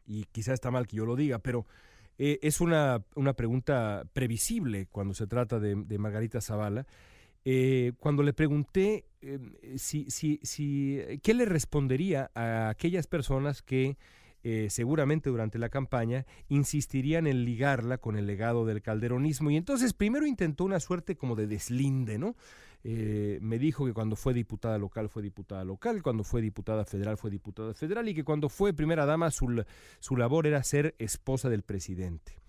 y 0.05 0.23
quizás 0.31 0.53
está 0.53 0.71
mal 0.71 0.87
que 0.87 0.95
yo 0.95 1.05
lo 1.05 1.17
diga, 1.17 1.39
pero 1.39 1.65
eh, 2.17 2.39
es 2.43 2.61
una, 2.61 3.03
una, 3.15 3.33
pregunta 3.33 4.05
previsible 4.13 4.87
cuando 4.89 5.13
se 5.13 5.27
trata 5.27 5.59
de, 5.59 5.75
de 5.75 5.97
Margarita 5.97 6.39
Zavala. 6.39 6.87
Eh, 7.49 7.93
cuando 7.99 8.23
le 8.23 8.33
pregunté 8.33 9.05
eh, 9.21 9.39
si, 9.77 10.11
si, 10.11 10.37
si, 10.43 10.99
qué 11.23 11.33
le 11.33 11.45
respondería 11.45 12.29
a 12.35 12.67
aquellas 12.67 13.07
personas 13.07 13.61
que 13.61 13.95
eh, 14.43 14.67
seguramente 14.69 15.29
durante 15.29 15.57
la 15.57 15.69
campaña 15.69 16.25
insistirían 16.49 17.25
en 17.25 17.45
ligarla 17.45 17.99
con 17.99 18.17
el 18.17 18.27
legado 18.27 18.65
del 18.65 18.81
calderonismo. 18.81 19.49
Y 19.49 19.55
entonces 19.55 19.93
primero 19.93 20.25
intentó 20.25 20.65
una 20.65 20.81
suerte 20.81 21.15
como 21.15 21.37
de 21.37 21.47
deslinde, 21.47 22.17
¿no? 22.17 22.35
me 22.83 23.59
dijo 23.59 23.85
que 23.85 23.93
cuando 23.93 24.15
fue 24.15 24.33
diputada 24.33 24.77
local 24.77 25.09
fue 25.09 25.21
diputada 25.21 25.65
local, 25.65 26.01
cuando 26.01 26.23
fue 26.23 26.41
diputada 26.41 26.85
federal 26.85 27.17
fue 27.17 27.29
diputada 27.29 27.73
federal 27.73 28.07
y 28.07 28.13
que 28.13 28.23
cuando 28.23 28.47
fue 28.47 28.73
primera 28.73 29.05
dama 29.05 29.29
su, 29.29 29.65
su 29.99 30.15
labor 30.15 30.47
era 30.47 30.63
ser 30.63 30.95
esposa 30.97 31.49
del 31.49 31.63
presidente. 31.63 32.46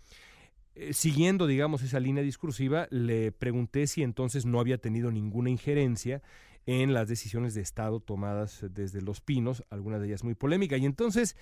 Eh, 0.80 0.92
siguiendo, 0.92 1.48
digamos, 1.48 1.82
esa 1.82 1.98
línea 1.98 2.22
discursiva, 2.22 2.86
le 2.90 3.32
pregunté 3.32 3.88
si 3.88 4.04
entonces 4.04 4.46
no 4.46 4.60
había 4.60 4.78
tenido 4.78 5.10
ninguna 5.10 5.50
injerencia 5.50 6.22
en 6.66 6.94
las 6.94 7.08
decisiones 7.08 7.54
de 7.54 7.62
Estado 7.62 7.98
tomadas 7.98 8.64
desde 8.70 9.02
Los 9.02 9.20
Pinos, 9.20 9.64
algunas 9.70 10.00
de 10.00 10.06
ellas 10.06 10.22
muy 10.22 10.36
polémicas. 10.36 10.78
Y 10.78 10.86
entonces 10.86 11.36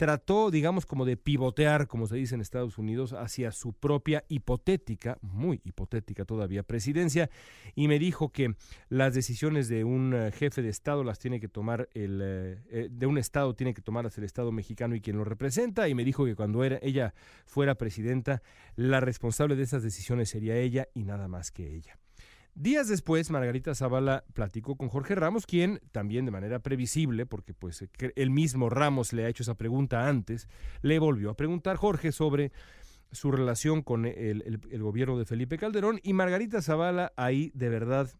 trató, 0.00 0.50
digamos, 0.50 0.86
como 0.86 1.04
de 1.04 1.18
pivotear, 1.18 1.86
como 1.86 2.06
se 2.06 2.16
dice 2.16 2.34
en 2.34 2.40
Estados 2.40 2.78
Unidos, 2.78 3.12
hacia 3.12 3.52
su 3.52 3.74
propia 3.74 4.24
hipotética, 4.28 5.18
muy 5.20 5.60
hipotética 5.62 6.24
todavía, 6.24 6.62
presidencia, 6.62 7.28
y 7.74 7.86
me 7.86 7.98
dijo 7.98 8.30
que 8.32 8.54
las 8.88 9.12
decisiones 9.12 9.68
de 9.68 9.84
un 9.84 10.14
eh, 10.14 10.32
jefe 10.32 10.62
de 10.62 10.70
Estado 10.70 11.04
las 11.04 11.18
tiene 11.18 11.38
que 11.38 11.48
tomar 11.48 11.90
el, 11.92 12.18
eh, 12.22 12.58
eh, 12.70 12.88
de 12.90 13.04
un 13.04 13.18
Estado 13.18 13.54
tiene 13.54 13.74
que 13.74 13.82
tomarlas 13.82 14.16
el 14.16 14.24
Estado 14.24 14.50
mexicano 14.52 14.94
y 14.94 15.02
quien 15.02 15.18
lo 15.18 15.24
representa, 15.24 15.86
y 15.86 15.94
me 15.94 16.06
dijo 16.06 16.24
que 16.24 16.34
cuando 16.34 16.64
era, 16.64 16.78
ella 16.80 17.12
fuera 17.44 17.74
presidenta, 17.74 18.40
la 18.76 19.00
responsable 19.00 19.54
de 19.54 19.64
esas 19.64 19.82
decisiones 19.82 20.30
sería 20.30 20.56
ella 20.56 20.88
y 20.94 21.04
nada 21.04 21.28
más 21.28 21.50
que 21.50 21.76
ella. 21.76 21.98
Días 22.60 22.88
después, 22.88 23.30
Margarita 23.30 23.74
Zavala 23.74 24.22
platicó 24.34 24.76
con 24.76 24.90
Jorge 24.90 25.14
Ramos, 25.14 25.46
quien 25.46 25.80
también 25.92 26.26
de 26.26 26.30
manera 26.30 26.58
previsible, 26.58 27.24
porque 27.24 27.54
pues 27.54 27.86
el 28.14 28.28
mismo 28.28 28.68
Ramos 28.68 29.14
le 29.14 29.24
ha 29.24 29.30
hecho 29.30 29.44
esa 29.44 29.54
pregunta 29.54 30.06
antes, 30.08 30.46
le 30.82 30.98
volvió 30.98 31.30
a 31.30 31.36
preguntar 31.38 31.78
Jorge 31.78 32.12
sobre 32.12 32.52
su 33.12 33.32
relación 33.32 33.80
con 33.80 34.04
el, 34.04 34.60
gobierno 34.78 35.16
de 35.16 35.24
Felipe 35.24 35.56
Calderón 35.56 36.00
y 36.02 36.12
Margarita 36.12 36.60
Zavala 36.60 37.14
ahí 37.16 37.50
de 37.54 37.70
verdad 37.70 38.10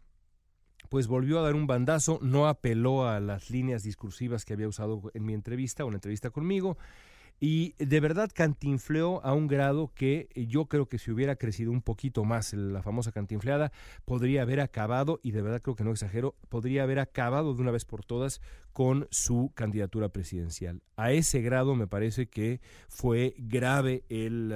pues 0.88 1.06
volvió 1.06 1.38
a 1.38 1.42
dar 1.42 1.54
un 1.54 1.66
bandazo, 1.66 2.18
no 2.22 2.48
apeló 2.48 3.06
a 3.06 3.20
las 3.20 3.50
líneas 3.50 3.82
discursivas 3.82 4.46
que 4.46 4.54
había 4.54 4.68
usado 4.68 5.02
en 5.12 5.26
mi 5.26 5.34
entrevista 5.34 5.84
o 5.84 5.88
en 5.88 5.92
la 5.92 5.96
entrevista 5.98 6.30
conmigo, 6.30 6.78
y 7.40 7.74
de 7.78 8.00
verdad 8.00 8.30
cantinfleó 8.32 9.24
a 9.24 9.32
un 9.32 9.48
grado 9.48 9.90
que 9.94 10.28
yo 10.34 10.66
creo 10.66 10.86
que 10.86 10.98
si 10.98 11.10
hubiera 11.10 11.36
crecido 11.36 11.72
un 11.72 11.80
poquito 11.80 12.22
más 12.24 12.52
la 12.52 12.82
famosa 12.82 13.12
cantinfleada, 13.12 13.72
podría 14.04 14.42
haber 14.42 14.60
acabado, 14.60 15.20
y 15.22 15.30
de 15.30 15.40
verdad 15.40 15.62
creo 15.62 15.74
que 15.74 15.82
no 15.82 15.90
exagero, 15.90 16.36
podría 16.50 16.82
haber 16.82 16.98
acabado 16.98 17.54
de 17.54 17.62
una 17.62 17.70
vez 17.70 17.86
por 17.86 18.04
todas 18.04 18.42
con 18.74 19.08
su 19.10 19.52
candidatura 19.54 20.10
presidencial. 20.10 20.82
A 20.96 21.12
ese 21.12 21.40
grado 21.40 21.74
me 21.74 21.86
parece 21.86 22.28
que 22.28 22.60
fue 22.88 23.34
grave 23.38 24.04
el, 24.10 24.52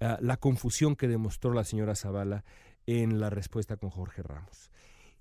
ah, 0.00 0.18
la 0.20 0.36
confusión 0.36 0.94
que 0.94 1.08
demostró 1.08 1.52
la 1.52 1.64
señora 1.64 1.96
Zavala 1.96 2.44
en 2.86 3.18
la 3.18 3.30
respuesta 3.30 3.76
con 3.76 3.90
Jorge 3.90 4.22
Ramos. 4.22 4.70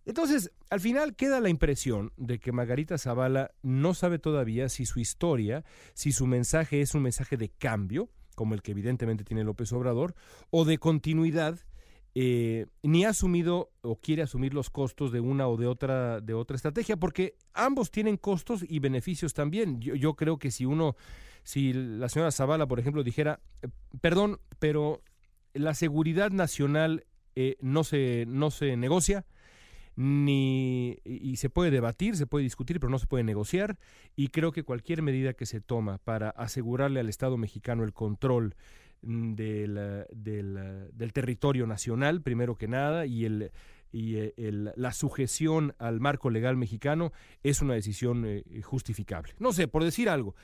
Entonces, 0.05 0.51
al 0.69 0.79
final 0.79 1.15
queda 1.15 1.39
la 1.39 1.49
impresión 1.49 2.11
de 2.15 2.39
que 2.39 2.51
Margarita 2.51 2.97
Zavala 2.97 3.51
no 3.63 3.93
sabe 3.93 4.19
todavía 4.19 4.69
si 4.69 4.85
su 4.85 4.99
historia, 4.99 5.63
si 5.93 6.11
su 6.11 6.27
mensaje 6.27 6.81
es 6.81 6.93
un 6.93 7.01
mensaje 7.01 7.37
de 7.37 7.49
cambio, 7.49 8.09
como 8.35 8.53
el 8.53 8.61
que 8.61 8.71
evidentemente 8.71 9.23
tiene 9.23 9.43
López 9.43 9.71
Obrador, 9.73 10.13
o 10.51 10.63
de 10.63 10.77
continuidad, 10.77 11.59
eh, 12.13 12.67
ni 12.83 13.03
ha 13.03 13.09
asumido 13.09 13.71
o 13.81 13.97
quiere 13.97 14.21
asumir 14.21 14.53
los 14.53 14.69
costos 14.69 15.11
de 15.11 15.19
una 15.19 15.47
o 15.47 15.57
de 15.57 15.67
otra, 15.67 16.21
de 16.21 16.33
otra 16.33 16.55
estrategia, 16.55 16.97
porque 16.97 17.35
ambos 17.53 17.91
tienen 17.91 18.17
costos 18.17 18.63
y 18.67 18.79
beneficios 18.79 19.33
también. 19.33 19.81
Yo, 19.81 20.15
creo 20.15 20.37
que 20.37 20.51
si 20.51 20.65
uno, 20.65 20.95
si 21.43 21.73
la 21.73 22.09
señora 22.09 22.31
Zavala, 22.31 22.67
por 22.67 22.79
ejemplo, 22.79 23.03
dijera, 23.03 23.41
eh, 23.61 23.67
perdón, 23.99 24.39
pero 24.59 25.01
la 25.53 25.73
seguridad 25.73 26.31
nacional 26.31 27.05
eh, 27.35 27.57
no, 27.59 27.83
se, 27.83 28.25
no 28.27 28.51
se 28.51 28.77
negocia, 28.77 29.25
ni 29.95 30.99
y 31.03 31.37
se 31.37 31.49
puede 31.49 31.71
debatir, 31.71 32.15
se 32.15 32.27
puede 32.27 32.43
discutir, 32.43 32.79
pero 32.79 32.89
no 32.89 32.99
se 32.99 33.07
puede 33.07 33.23
negociar 33.23 33.77
y 34.15 34.29
creo 34.29 34.51
que 34.51 34.63
cualquier 34.63 35.01
medida 35.01 35.33
que 35.33 35.45
se 35.45 35.61
toma 35.61 35.97
para 35.99 36.29
asegurarle 36.29 36.99
al 36.99 37.09
Estado 37.09 37.37
mexicano 37.37 37.83
el 37.83 37.93
control 37.93 38.55
mm, 39.01 39.33
del, 39.33 40.05
del, 40.11 41.13
territorio 41.13 41.67
nacional, 41.67 42.21
primero 42.21 42.55
que 42.55 42.67
nada, 42.67 43.05
y 43.05 43.25
el 43.25 43.51
y 43.91 44.17
eh, 44.17 44.33
la 44.75 44.91
sujeción 44.91 45.73
al 45.79 46.01
marco 46.01 46.29
legal 46.29 46.57
mexicano 46.57 47.13
es 47.43 47.61
una 47.61 47.75
decisión 47.75 48.25
eh, 48.25 48.43
justificable. 48.61 49.33
No 49.39 49.53
sé, 49.53 49.69
por 49.69 49.85
decir 49.85 50.09
algo, 50.09 50.35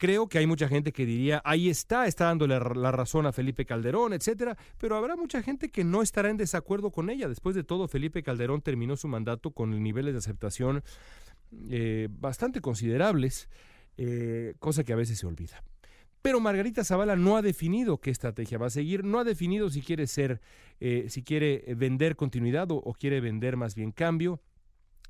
Creo 0.00 0.30
que 0.30 0.38
hay 0.38 0.46
mucha 0.46 0.66
gente 0.66 0.92
que 0.92 1.04
diría, 1.04 1.42
ahí 1.44 1.68
está, 1.68 2.06
está 2.06 2.24
dándole 2.24 2.58
la 2.58 2.90
razón 2.90 3.26
a 3.26 3.32
Felipe 3.32 3.66
Calderón, 3.66 4.14
etcétera, 4.14 4.56
pero 4.78 4.96
habrá 4.96 5.14
mucha 5.14 5.42
gente 5.42 5.68
que 5.68 5.84
no 5.84 6.00
estará 6.00 6.30
en 6.30 6.38
desacuerdo 6.38 6.90
con 6.90 7.10
ella. 7.10 7.28
Después 7.28 7.54
de 7.54 7.64
todo, 7.64 7.86
Felipe 7.86 8.22
Calderón 8.22 8.62
terminó 8.62 8.96
su 8.96 9.08
mandato 9.08 9.50
con 9.50 9.82
niveles 9.82 10.14
de 10.14 10.18
aceptación 10.20 10.82
eh, 11.68 12.08
bastante 12.10 12.62
considerables, 12.62 13.50
eh, 13.98 14.54
cosa 14.58 14.84
que 14.84 14.94
a 14.94 14.96
veces 14.96 15.18
se 15.18 15.26
olvida. 15.26 15.62
Pero 16.22 16.40
Margarita 16.40 16.82
Zavala 16.82 17.14
no 17.14 17.36
ha 17.36 17.42
definido 17.42 17.98
qué 17.98 18.08
estrategia 18.08 18.56
va 18.56 18.68
a 18.68 18.70
seguir, 18.70 19.04
no 19.04 19.18
ha 19.18 19.24
definido 19.24 19.68
si 19.68 19.82
quiere 19.82 20.06
ser, 20.06 20.40
eh, 20.80 21.08
si 21.10 21.22
quiere 21.22 21.62
vender 21.76 22.16
continuidad 22.16 22.68
o, 22.70 22.94
quiere 22.94 23.20
vender 23.20 23.58
más 23.58 23.74
bien 23.74 23.92
cambio 23.92 24.40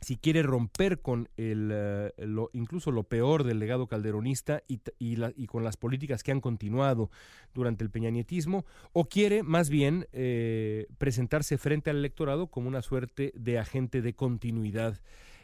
si 0.00 0.16
quiere 0.16 0.42
romper 0.42 1.00
con 1.00 1.28
el, 1.36 1.70
eh, 1.72 2.12
lo, 2.18 2.50
incluso 2.52 2.90
lo 2.90 3.04
peor 3.04 3.44
del 3.44 3.58
legado 3.58 3.86
calderonista 3.86 4.62
y, 4.66 4.80
y, 4.98 5.46
con 5.46 5.62
las 5.62 5.76
políticas 5.76 6.22
que 6.22 6.32
han 6.32 6.40
continuado 6.40 7.10
durante 7.54 7.84
el 7.84 7.90
peñanietismo, 7.90 8.64
o 8.92 9.08
quiere 9.08 9.42
más 9.42 9.68
bien 9.68 10.06
eh, 10.12 10.86
presentarse 10.98 11.58
frente 11.58 11.90
al 11.90 11.96
electorado 11.96 12.46
como 12.46 12.68
una 12.68 12.82
suerte 12.82 13.32
de 13.34 13.58
agente 13.58 14.00
de 14.00 14.14
continuidad 14.14 15.00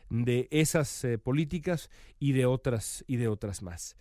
de 0.09 0.49
esas 0.51 1.05
eh, 1.05 1.19
políticas 1.19 1.91
y 2.19 2.33
de 2.33 2.47
otras 2.47 3.05
y 3.07 3.17
de 3.17 3.29
otras 3.29 3.63
más. 3.63 3.97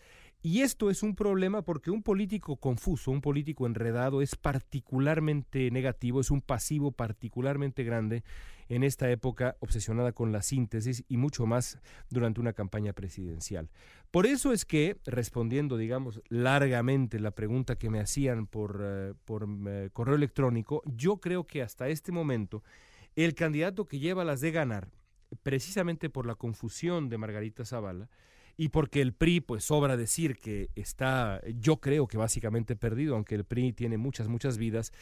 Y 0.45 0.61
esto 0.61 0.91
es 0.91 1.01
un 1.01 1.15
problema 1.15 1.63
porque 1.63 1.89
un 1.89 2.03
político 2.03 2.57
confuso, 2.57 3.09
un 3.09 3.21
político 3.21 3.65
enredado 3.65 4.21
es 4.21 4.35
particularmente 4.35 5.71
negativo, 5.71 6.21
es 6.21 6.29
un 6.29 6.39
pasivo 6.39 6.91
particularmente 6.91 7.83
grande 7.83 8.23
en 8.69 8.83
esta 8.83 9.09
época 9.09 9.57
obsesionada 9.59 10.11
con 10.11 10.31
la 10.31 10.43
síntesis 10.43 11.03
y 11.07 11.17
mucho 11.17 11.47
más 11.47 11.79
durante 12.11 12.41
una 12.41 12.53
campaña 12.53 12.93
presidencial. 12.93 13.71
Por 14.11 14.27
eso 14.27 14.53
es 14.53 14.65
que, 14.65 14.97
respondiendo, 15.07 15.77
digamos, 15.77 16.21
largamente 16.29 17.19
la 17.19 17.31
pregunta 17.31 17.75
que 17.75 17.89
me 17.89 17.99
hacían 17.99 18.45
por, 18.45 18.81
eh, 18.83 19.15
por 19.25 19.47
eh, 19.67 19.89
correo 19.93 20.13
electrónico, 20.13 20.83
yo 20.85 21.17
creo 21.17 21.47
que 21.47 21.63
hasta 21.63 21.89
este 21.89 22.11
momento 22.11 22.61
el 23.15 23.33
candidato 23.33 23.87
que 23.87 23.97
lleva 23.97 24.23
las 24.23 24.41
de 24.41 24.51
ganar, 24.51 24.91
precisamente 25.41 26.11
por 26.11 26.27
la 26.27 26.35
confusión 26.35 27.09
de 27.09 27.17
Margarita 27.17 27.65
Zavala, 27.65 28.09
y 28.57 28.69
porque 28.69 29.01
el 29.01 29.13
PRI, 29.13 29.41
pues 29.41 29.65
sobra 29.65 29.97
decir 29.97 30.37
que 30.37 30.69
está, 30.75 31.41
yo 31.59 31.77
creo 31.77 32.07
que 32.07 32.17
básicamente 32.17 32.75
perdido, 32.75 33.15
aunque 33.15 33.35
el 33.35 33.43
PRI 33.43 33.73
tiene 33.73 33.97
muchas, 33.97 34.27
muchas 34.27 34.57
vidas, 34.57 34.93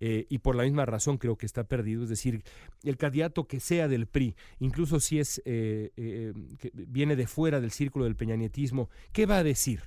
eh, 0.00 0.26
y 0.30 0.38
por 0.38 0.56
la 0.56 0.62
misma 0.62 0.86
razón 0.86 1.18
creo 1.18 1.36
que 1.36 1.46
está 1.46 1.64
perdido. 1.64 2.04
Es 2.04 2.08
decir, 2.08 2.42
el 2.82 2.96
candidato 2.96 3.46
que 3.46 3.60
sea 3.60 3.86
del 3.86 4.06
PRI, 4.06 4.34
incluso 4.58 4.98
si 4.98 5.18
es 5.18 5.42
eh, 5.44 5.90
eh, 5.96 6.32
que 6.58 6.70
viene 6.74 7.16
de 7.16 7.26
fuera 7.26 7.60
del 7.60 7.70
círculo 7.70 8.06
del 8.06 8.16
peñanietismo, 8.16 8.88
¿qué 9.12 9.26
va 9.26 9.38
a 9.38 9.44
decir? 9.44 9.82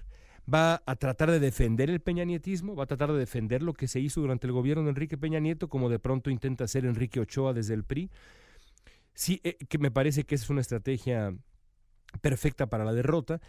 ¿Va 0.54 0.84
a 0.86 0.96
tratar 0.98 1.32
de 1.32 1.40
defender 1.40 1.90
el 1.90 2.02
peñanietismo? 2.02 2.76
¿Va 2.76 2.84
a 2.84 2.88
tratar 2.88 3.12
de 3.12 3.18
defender 3.18 3.64
lo 3.64 3.74
que 3.74 3.88
se 3.88 4.02
hizo 4.02 4.22
durante 4.22 4.46
el 4.46 4.54
gobierno 4.54 4.84
de 4.84 4.90
Enrique 4.90 5.18
Peña 5.18 5.40
Nieto, 5.40 5.70
como 5.70 5.90
de 5.90 6.00
pronto 6.00 6.30
intenta 6.30 6.66
hacer 6.66 6.86
Enrique 6.86 7.22
Ochoa 7.22 7.54
desde 7.54 7.74
el 7.74 7.86
PRI? 7.86 8.12
Sí, 9.16 9.40
que 9.40 9.78
me 9.78 9.90
parece 9.90 10.26
que 10.26 10.36
es 10.36 10.50
una 10.50 10.62
estrategia 10.62 11.34
perfecta 12.22 12.68
para 12.68 12.86
la 12.86 12.94
derrota. 12.94 13.42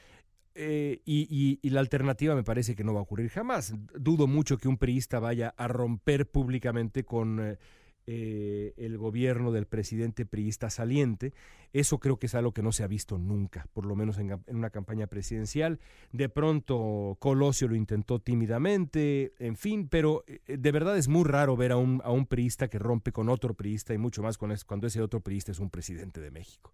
Eh, 0.56 1.00
y, 1.04 1.59
la 1.68 1.80
alternativa 1.80 2.35
me 2.37 2.44
parece 2.44 2.76
que 2.76 2.85
no 2.85 2.94
va 2.94 3.00
a 3.00 3.02
ocurrir 3.02 3.28
jamás. 3.28 3.75
Dudo 3.99 4.26
mucho 4.26 4.59
que 4.59 4.68
un 4.68 4.78
priista 4.78 5.18
vaya 5.18 5.52
a 5.56 5.66
romper 5.66 6.30
públicamente 6.30 7.04
con, 7.04 7.40
eh, 7.40 7.59
eh, 8.06 8.73
el 8.76 8.97
gobierno 8.97 9.50
del 9.50 9.66
presidente 9.66 10.26
priista 10.26 10.71
saliente. 10.71 11.33
Eso 11.73 11.99
creo 11.99 12.18
que 12.18 12.26
es 12.26 12.37
algo 12.37 12.52
que 12.52 12.62
no 12.62 12.71
se 12.71 12.85
ha 12.85 12.87
visto 12.87 13.18
nunca, 13.18 13.66
por 13.73 13.85
lo 13.85 13.97
menos 13.97 14.18
en, 14.18 14.38
una 14.47 14.71
campaña 14.71 15.09
presidencial. 15.09 15.80
De 16.12 16.28
pronto 16.28 17.16
Colosio 17.18 17.66
lo 17.66 17.75
intentó 17.75 18.21
tímidamente, 18.21 19.33
en 19.40 19.56
fin, 19.56 19.88
pero 19.88 20.25
de 20.47 20.73
verdad 20.73 20.97
es 20.97 21.09
muy 21.09 21.25
raro 21.25 21.56
ver 21.56 21.73
a 21.73 21.78
un, 21.78 22.00
a 22.04 22.12
un 22.12 22.26
priista 22.26 22.68
que 22.68 22.78
rompe 22.78 23.11
con 23.11 23.28
otro 23.28 23.54
priista 23.54 23.92
y 23.92 23.99
mucho 23.99 24.23
más 24.23 24.38
cuando 24.38 24.87
ese 24.87 25.02
otro 25.02 25.21
priista 25.21 25.50
es 25.50 25.59
un 25.59 25.71
presidente 25.71 26.21
de 26.21 26.30
México. 26.30 26.71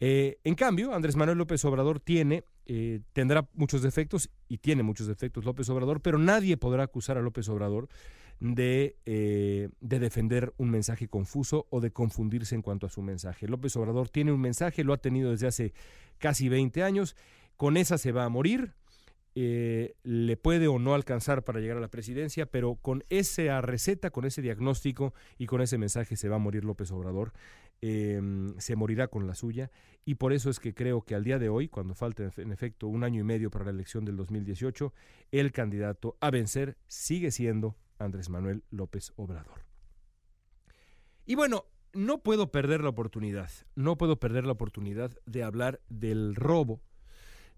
Eh, 0.00 0.38
en 0.44 0.54
cambio, 0.54 0.94
Andrés 0.94 1.16
Manuel 1.16 1.38
López 1.38 1.64
Obrador 1.64 2.00
tiene, 2.00 2.44
tendrá 3.12 3.48
muchos 3.54 3.80
defectos 3.82 4.28
y 4.48 4.58
tiene 4.58 4.82
muchos 4.82 5.06
defectos 5.06 5.44
López 5.44 5.68
Obrador, 5.68 6.00
pero 6.00 6.18
nadie 6.18 6.56
podrá 6.56 6.82
acusar 6.82 7.16
a 7.16 7.22
López 7.22 7.48
Obrador 7.48 7.88
de, 8.40 8.96
eh, 9.06 9.68
de, 9.80 9.98
defender 9.98 10.52
un 10.58 10.70
mensaje 10.70 11.08
confuso 11.08 11.66
o 11.70 11.80
de 11.80 11.90
confundirse 11.90 12.54
en 12.54 12.62
cuanto 12.62 12.86
a 12.86 12.90
su 12.90 13.02
mensaje. 13.02 13.48
López 13.48 13.74
Obrador 13.76 14.08
tiene 14.08 14.32
un 14.32 14.40
mensaje, 14.40 14.84
lo 14.84 14.92
ha 14.92 14.98
tenido 14.98 15.30
desde 15.30 15.46
hace 15.46 15.72
casi 16.18 16.48
20 16.48 16.82
años, 16.82 17.16
con 17.56 17.76
esa 17.76 17.98
se 17.98 18.12
va 18.12 18.24
a 18.24 18.28
morir, 18.28 18.74
eh, 19.34 19.94
le 20.02 20.36
puede 20.36 20.66
o 20.66 20.78
no 20.78 20.94
alcanzar 20.94 21.44
para 21.44 21.60
llegar 21.60 21.76
a 21.76 21.80
la 21.80 21.88
presidencia, 21.88 22.46
pero 22.46 22.76
con 22.76 23.04
esa 23.10 23.60
receta, 23.60 24.10
con 24.10 24.24
ese 24.24 24.42
diagnóstico 24.42 25.14
y 25.38 25.46
con 25.46 25.60
ese 25.60 25.78
mensaje 25.78 26.16
se 26.16 26.28
va 26.28 26.36
a 26.36 26.40
morir 26.40 26.64
López 26.64 26.90
Obrador. 26.90 27.32
Em, 27.82 28.58
se 28.58 28.74
morirá 28.74 29.08
con 29.08 29.26
la 29.26 29.34
suya 29.34 29.70
y 30.06 30.14
por 30.14 30.32
eso 30.32 30.48
es 30.48 30.60
que 30.60 30.72
creo 30.72 31.02
que 31.02 31.14
al 31.14 31.24
día 31.24 31.38
de 31.38 31.50
hoy, 31.50 31.68
cuando 31.68 31.94
falta 31.94 32.30
en 32.36 32.52
efecto 32.52 32.86
un 32.86 33.04
año 33.04 33.20
y 33.20 33.24
medio 33.24 33.50
para 33.50 33.66
la 33.66 33.70
elección 33.70 34.04
del 34.04 34.16
2018, 34.16 34.94
el 35.30 35.52
candidato 35.52 36.16
a 36.20 36.30
vencer 36.30 36.78
sigue 36.86 37.30
siendo 37.30 37.76
Andrés 37.98 38.30
Manuel 38.30 38.64
López 38.70 39.12
Obrador. 39.16 39.66
Y 41.26 41.34
bueno, 41.34 41.66
no 41.92 42.22
puedo 42.22 42.50
perder 42.50 42.82
la 42.82 42.90
oportunidad, 42.90 43.50
no 43.74 43.96
puedo 43.98 44.18
perder 44.18 44.46
la 44.46 44.52
oportunidad 44.52 45.10
de 45.26 45.42
hablar 45.42 45.80
del 45.88 46.34
robo 46.34 46.80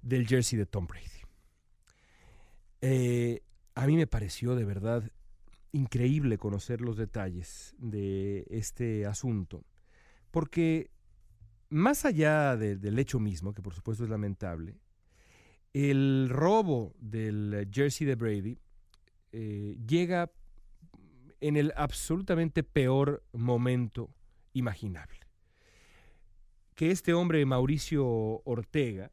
del 0.03 0.27
jersey 0.27 0.59
de 0.59 0.67
Tom 0.67 0.87
Brady. 0.87 1.07
Eh, 2.81 3.43
a 3.75 3.87
mí 3.87 3.97
me 3.97 4.07
pareció 4.07 4.57
de 4.57 4.65
verdad 4.65 5.11
increíble 5.73 6.39
conocer 6.39 6.81
los 6.81 6.97
detalles 6.97 7.75
de 7.79 8.47
este 8.51 9.07
asunto, 9.07 9.65
porque 10.31 10.91
más 11.71 12.05
allá 12.05 12.57
del 12.57 12.99
hecho 12.99 13.21
mismo, 13.21 13.55
que 13.55 13.63
por 13.63 13.75
supuesto 13.75 14.05
es 14.05 14.11
lamentable, 14.11 14.77
el 15.73 16.29
robo 16.31 16.95
del 16.99 17.69
jersey 17.71 18.07
de 18.07 18.15
Brady 18.15 18.59
eh, 19.33 19.77
llega 19.87 20.31
en 21.41 21.57
el 21.57 21.73
absolutamente 21.77 22.63
peor 22.63 23.23
momento 23.33 24.11
imaginable. 24.55 25.21
Que 26.75 26.91
este 26.91 27.13
hombre, 27.13 27.45
Mauricio 27.45 28.07
Ortega, 28.45 29.11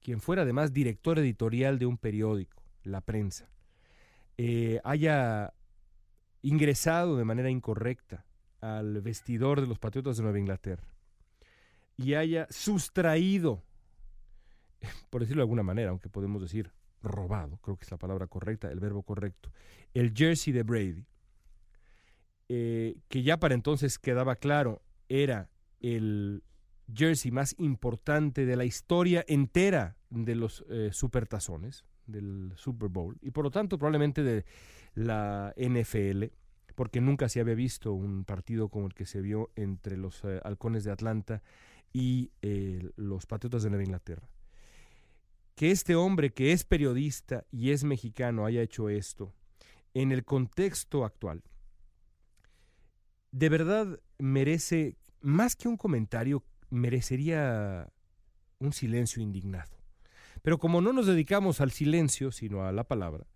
quien 0.00 0.20
fuera 0.20 0.42
además 0.42 0.72
director 0.72 1.18
editorial 1.18 1.78
de 1.78 1.86
un 1.86 1.98
periódico, 1.98 2.62
La 2.84 3.00
Prensa, 3.00 3.50
eh, 4.38 4.80
haya 4.84 5.52
ingresado 6.42 7.16
de 7.16 7.24
manera 7.24 7.50
incorrecta 7.50 8.24
al 8.60 9.00
vestidor 9.00 9.60
de 9.60 9.66
los 9.66 9.78
Patriotas 9.78 10.16
de 10.16 10.22
Nueva 10.22 10.38
Inglaterra 10.38 10.86
y 11.96 12.14
haya 12.14 12.46
sustraído, 12.50 13.62
por 15.10 15.20
decirlo 15.20 15.40
de 15.40 15.44
alguna 15.44 15.62
manera, 15.62 15.90
aunque 15.90 16.08
podemos 16.08 16.40
decir 16.40 16.72
robado, 17.02 17.58
creo 17.58 17.76
que 17.76 17.84
es 17.84 17.90
la 17.90 17.98
palabra 17.98 18.26
correcta, 18.26 18.70
el 18.70 18.80
verbo 18.80 19.02
correcto, 19.02 19.52
el 19.94 20.12
jersey 20.14 20.52
de 20.52 20.62
Brady, 20.62 21.06
eh, 22.48 22.96
que 23.08 23.22
ya 23.22 23.38
para 23.38 23.54
entonces 23.54 23.98
quedaba 23.98 24.36
claro, 24.36 24.82
era 25.08 25.50
el 25.80 26.42
jersey 26.92 27.30
más 27.30 27.54
importante 27.58 28.44
de 28.44 28.56
la 28.56 28.64
historia 28.64 29.24
entera 29.28 29.96
de 30.10 30.34
los 30.34 30.64
eh, 30.68 30.90
supertazones, 30.92 31.84
del 32.06 32.52
Super 32.56 32.88
Bowl, 32.88 33.16
y 33.20 33.30
por 33.30 33.44
lo 33.44 33.50
tanto 33.50 33.78
probablemente 33.78 34.22
de 34.22 34.44
la 34.94 35.54
NFL, 35.56 36.24
porque 36.80 37.02
nunca 37.02 37.28
se 37.28 37.40
había 37.40 37.54
visto 37.54 37.92
un 37.92 38.24
partido 38.24 38.70
como 38.70 38.86
el 38.86 38.94
que 38.94 39.04
se 39.04 39.20
vio 39.20 39.50
entre 39.54 39.98
los 39.98 40.24
eh, 40.24 40.40
halcones 40.44 40.82
de 40.82 40.90
Atlanta 40.90 41.42
y 41.92 42.30
los 42.96 43.26
Patriotas 43.26 43.62
de 43.62 43.68
Nueva 43.68 43.84
Inglaterra 43.84 44.26
que 45.60 45.70
este 45.70 45.94
hombre 45.94 46.32
que 46.32 46.52
es 46.52 46.64
periodista 46.64 47.44
y 47.50 47.72
es 47.72 47.84
mexicano 47.84 48.46
haya 48.46 48.62
hecho 48.62 48.88
esto 48.88 49.34
en 49.92 50.10
el 50.10 50.24
contexto 50.24 51.04
actual, 51.04 51.42
de 53.30 53.50
verdad 53.50 54.00
merece, 54.16 54.96
más 55.20 55.56
que 55.56 55.68
un 55.68 55.76
comentario, 55.76 56.44
merecería 56.70 57.92
un 58.58 58.72
silencio 58.72 59.22
indignado. 59.22 59.76
Pero 60.40 60.58
como 60.58 60.80
no 60.80 60.94
nos 60.94 61.06
dedicamos 61.06 61.60
al 61.60 61.72
silencio, 61.72 62.32
sino 62.32 62.64
a 62.64 62.72
la 62.72 62.84
palabra, 62.84 63.26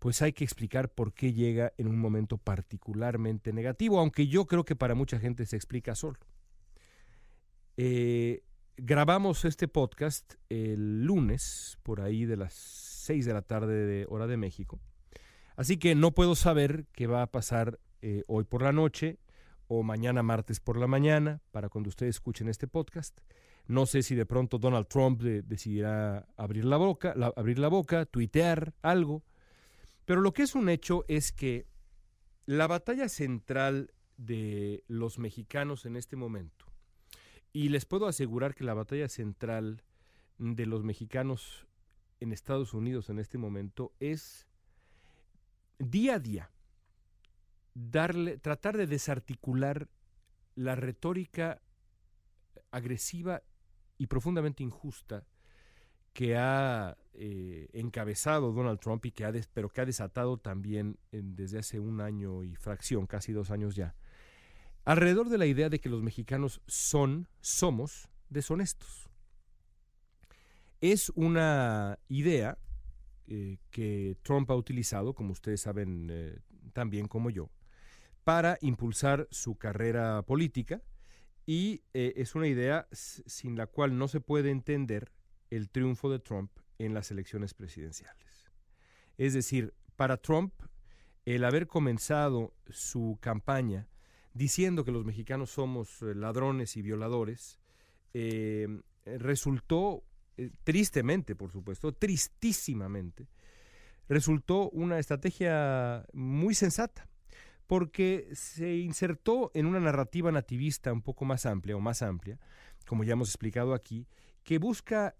pues 0.00 0.20
hay 0.22 0.32
que 0.32 0.42
explicar 0.42 0.92
por 0.92 1.14
qué 1.14 1.32
llega 1.32 1.72
en 1.78 1.86
un 1.86 1.98
momento 1.98 2.36
particularmente 2.36 3.52
negativo, 3.52 4.00
aunque 4.00 4.26
yo 4.26 4.46
creo 4.46 4.64
que 4.64 4.74
para 4.74 4.96
mucha 4.96 5.20
gente 5.20 5.46
se 5.46 5.54
explica 5.54 5.94
solo. 5.94 6.18
Eh, 7.76 8.42
Grabamos 8.82 9.44
este 9.44 9.68
podcast 9.68 10.36
el 10.48 11.04
lunes, 11.04 11.76
por 11.82 12.00
ahí 12.00 12.24
de 12.24 12.38
las 12.38 12.54
6 12.54 13.26
de 13.26 13.34
la 13.34 13.42
tarde 13.42 13.84
de 13.84 14.06
hora 14.08 14.26
de 14.26 14.38
México. 14.38 14.80
Así 15.54 15.76
que 15.76 15.94
no 15.94 16.12
puedo 16.12 16.34
saber 16.34 16.86
qué 16.92 17.06
va 17.06 17.20
a 17.20 17.30
pasar 17.30 17.78
eh, 18.00 18.24
hoy 18.26 18.44
por 18.44 18.62
la 18.62 18.72
noche 18.72 19.18
o 19.68 19.82
mañana 19.82 20.22
martes 20.22 20.60
por 20.60 20.78
la 20.78 20.86
mañana 20.86 21.42
para 21.50 21.68
cuando 21.68 21.90
ustedes 21.90 22.16
escuchen 22.16 22.48
este 22.48 22.68
podcast. 22.68 23.20
No 23.66 23.84
sé 23.84 24.02
si 24.02 24.14
de 24.14 24.24
pronto 24.24 24.56
Donald 24.56 24.88
Trump 24.88 25.20
decidirá 25.20 26.26
abrir 26.38 26.64
la 26.64 26.78
boca, 26.78 27.14
abrir 27.36 27.58
la 27.58 27.68
boca, 27.68 28.06
tuitear 28.06 28.72
algo. 28.80 29.22
Pero 30.10 30.22
lo 30.22 30.32
que 30.32 30.42
es 30.42 30.56
un 30.56 30.68
hecho 30.68 31.04
es 31.06 31.30
que 31.30 31.68
la 32.44 32.66
batalla 32.66 33.08
central 33.08 33.94
de 34.16 34.82
los 34.88 35.20
mexicanos 35.20 35.86
en 35.86 35.94
este 35.94 36.16
momento 36.16 36.66
y 37.52 37.68
les 37.68 37.84
puedo 37.84 38.08
asegurar 38.08 38.56
que 38.56 38.64
la 38.64 38.74
batalla 38.74 39.08
central 39.08 39.84
de 40.36 40.66
los 40.66 40.82
mexicanos 40.82 41.68
en 42.18 42.32
Estados 42.32 42.74
Unidos 42.74 43.08
en 43.08 43.20
este 43.20 43.38
momento 43.38 43.92
es 44.00 44.48
día 45.78 46.14
a 46.16 46.18
día 46.18 46.50
darle, 47.74 48.36
tratar 48.36 48.76
de 48.78 48.88
desarticular 48.88 49.88
la 50.56 50.74
retórica 50.74 51.62
agresiva 52.72 53.44
y 53.96 54.08
profundamente 54.08 54.64
injusta 54.64 55.24
que 56.12 56.36
ha 56.36 56.96
eh, 57.14 57.68
encabezado 57.72 58.52
Donald 58.52 58.80
Trump 58.80 59.04
y 59.06 59.12
que 59.12 59.24
ha 59.24 59.32
pero 59.52 59.68
que 59.68 59.80
ha 59.80 59.86
desatado 59.86 60.38
también 60.38 60.98
desde 61.12 61.58
hace 61.58 61.80
un 61.80 62.00
año 62.00 62.42
y 62.42 62.56
fracción, 62.56 63.06
casi 63.06 63.32
dos 63.32 63.50
años 63.50 63.74
ya, 63.74 63.94
alrededor 64.84 65.28
de 65.28 65.38
la 65.38 65.46
idea 65.46 65.68
de 65.68 65.80
que 65.80 65.88
los 65.88 66.02
mexicanos 66.02 66.60
son, 66.66 67.28
somos 67.40 68.08
deshonestos. 68.28 69.08
Es 70.80 71.10
una 71.14 71.98
idea 72.08 72.58
eh, 73.26 73.58
que 73.70 74.16
Trump 74.22 74.50
ha 74.50 74.56
utilizado, 74.56 75.14
como 75.14 75.32
ustedes 75.32 75.60
saben 75.60 76.08
eh, 76.10 76.38
tan 76.72 76.90
bien 76.90 77.06
como 77.06 77.30
yo, 77.30 77.50
para 78.24 78.58
impulsar 78.60 79.28
su 79.30 79.56
carrera 79.56 80.22
política 80.22 80.82
y 81.46 81.82
eh, 81.94 82.14
es 82.16 82.34
una 82.34 82.48
idea 82.48 82.88
sin 82.90 83.56
la 83.56 83.66
cual 83.66 83.98
no 83.98 84.08
se 84.08 84.20
puede 84.20 84.50
entender 84.50 85.12
el 85.50 85.68
triunfo 85.68 86.10
de 86.10 86.18
Trump 86.18 86.50
en 86.78 86.94
las 86.94 87.10
elecciones 87.10 87.54
presidenciales. 87.54 88.50
Es 89.18 89.34
decir, 89.34 89.74
para 89.96 90.16
Trump, 90.16 90.54
el 91.26 91.44
haber 91.44 91.66
comenzado 91.66 92.54
su 92.70 93.18
campaña 93.20 93.88
diciendo 94.32 94.84
que 94.84 94.92
los 94.92 95.04
mexicanos 95.04 95.50
somos 95.50 96.02
eh, 96.02 96.14
ladrones 96.14 96.76
y 96.76 96.82
violadores, 96.82 97.58
eh, 98.14 98.68
resultó, 99.04 100.04
eh, 100.36 100.50
tristemente 100.64 101.34
por 101.34 101.50
supuesto, 101.50 101.92
tristísimamente, 101.92 103.28
resultó 104.08 104.70
una 104.70 104.98
estrategia 104.98 106.06
muy 106.12 106.54
sensata, 106.54 107.08
porque 107.66 108.28
se 108.32 108.76
insertó 108.78 109.52
en 109.54 109.66
una 109.66 109.78
narrativa 109.78 110.32
nativista 110.32 110.92
un 110.92 111.02
poco 111.02 111.24
más 111.24 111.46
amplia 111.46 111.76
o 111.76 111.80
más 111.80 112.02
amplia, 112.02 112.38
como 112.86 113.04
ya 113.04 113.12
hemos 113.12 113.28
explicado 113.28 113.74
aquí, 113.74 114.08
que 114.42 114.58
busca 114.58 115.14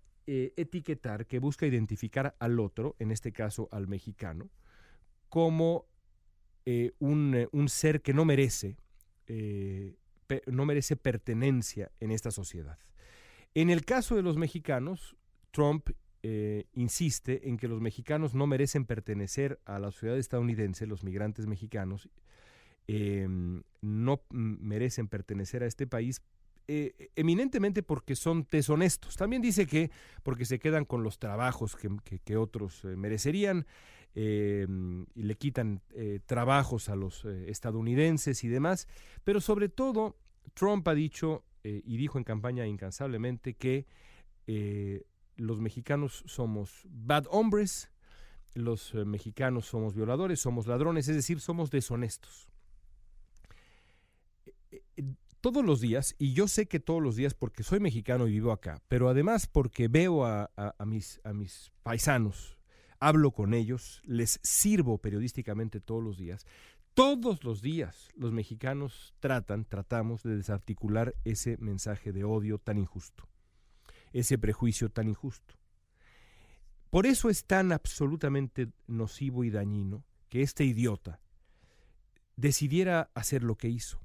etiquetar, 0.56 1.26
que 1.26 1.38
busca 1.38 1.66
identificar 1.66 2.36
al 2.38 2.60
otro, 2.60 2.96
en 2.98 3.10
este 3.10 3.32
caso 3.32 3.68
al 3.72 3.88
mexicano, 3.88 4.50
como 5.28 5.86
un, 7.00 7.48
un 7.50 7.68
ser 7.68 8.00
que 8.00 8.14
no 8.14 8.24
merece 8.24 8.76
eh, 9.32 9.94
no 10.46 10.66
merece 10.66 10.96
pertenencia 10.96 11.92
en 12.00 12.10
esta 12.10 12.32
sociedad. 12.32 12.78
En 13.54 13.70
el 13.70 13.84
caso 13.84 14.16
de 14.16 14.22
los 14.22 14.36
mexicanos, 14.36 15.16
Trump 15.52 15.90
eh, 16.24 16.66
insiste 16.72 17.48
en 17.48 17.56
que 17.56 17.68
los 17.68 17.80
mexicanos 17.80 18.34
no 18.34 18.48
merecen 18.48 18.84
pertenecer 18.84 19.60
a 19.64 19.78
la 19.78 19.92
sociedad 19.92 20.18
estadounidense, 20.18 20.86
los 20.86 21.04
migrantes 21.04 21.46
mexicanos, 21.46 22.08
em, 22.88 23.62
no 23.80 24.22
merecen 24.30 25.06
pertenecer 25.06 25.62
a 25.62 25.66
este 25.66 25.86
país 25.86 26.22
eh, 26.72 27.10
eminentemente 27.16 27.82
porque 27.82 28.14
son 28.14 28.46
deshonestos. 28.48 29.16
También 29.16 29.42
dice 29.42 29.66
que 29.66 29.90
porque 30.22 30.44
se 30.44 30.60
quedan 30.60 30.84
con 30.84 31.02
los 31.02 31.18
trabajos 31.18 31.76
que, 31.76 32.36
otros 32.36 32.84
eh, 32.84 32.94
merecerían 32.94 33.66
em, 34.14 35.04
y 35.16 35.24
le 35.24 35.34
quitan 35.34 35.82
eh, 35.96 36.20
trabajos 36.24 36.88
a 36.88 36.94
los 36.94 37.24
estadounidenses 37.24 38.44
y 38.44 38.48
demás. 38.48 38.86
Pero 39.24 39.40
sobre 39.40 39.68
todo, 39.68 40.16
Trump 40.54 40.86
ha 40.86 40.94
dicho 40.94 41.42
y 41.64 41.96
dijo 41.96 42.18
en 42.18 42.24
campaña 42.24 42.68
incansablemente 42.68 43.54
que 43.54 43.84
los 45.36 45.60
mexicanos 45.60 46.22
somos 46.26 46.86
bad 46.88 47.26
hombres, 47.30 47.90
los 48.54 48.94
mexicanos 48.94 49.66
somos 49.66 49.96
violadores, 49.96 50.38
somos 50.38 50.68
ladrones, 50.68 51.08
es 51.08 51.16
decir, 51.16 51.40
somos 51.40 51.70
deshonestos 51.72 52.48
todos 55.40 55.64
los 55.64 55.80
días, 55.80 56.14
y 56.18 56.34
yo 56.34 56.48
sé 56.48 56.66
que 56.66 56.80
todos 56.80 57.02
los 57.02 57.16
días 57.16 57.34
porque 57.34 57.62
soy 57.62 57.80
mexicano 57.80 58.28
y 58.28 58.32
vivo 58.32 58.52
acá, 58.52 58.82
pero 58.88 59.08
además 59.08 59.46
porque 59.46 59.88
veo 59.88 60.24
a, 60.24 60.50
mis, 60.84 61.20
a 61.24 61.32
mis 61.32 61.72
paisanos, 61.82 62.58
hablo 62.98 63.32
con 63.32 63.54
ellos, 63.54 64.02
les 64.04 64.38
sirvo 64.42 64.98
periodísticamente 64.98 65.80
todos 65.80 66.02
los 66.02 66.18
días, 66.18 66.46
todos 66.94 67.44
los 67.44 67.62
días 67.62 68.08
los 68.16 68.32
mexicanos 68.32 69.14
tratan, 69.20 69.64
tratamos 69.64 70.22
de 70.22 70.36
desarticular 70.36 71.14
ese 71.24 71.56
mensaje 71.58 72.12
de 72.12 72.24
odio 72.24 72.58
tan 72.58 72.78
injusto, 72.78 73.26
ese 74.12 74.36
prejuicio 74.36 74.90
tan 74.90 75.08
injusto. 75.08 75.54
Por 76.90 77.06
eso 77.06 77.30
es 77.30 77.44
tan 77.44 77.72
absolutamente 77.72 78.72
nocivo 78.88 79.44
y 79.44 79.50
dañino 79.50 80.04
que 80.28 80.42
este 80.42 80.64
idiota 80.64 81.20
decidiera 82.36 83.10
hacer 83.14 83.42
lo 83.44 83.56
que 83.56 83.68
hizo 83.68 84.00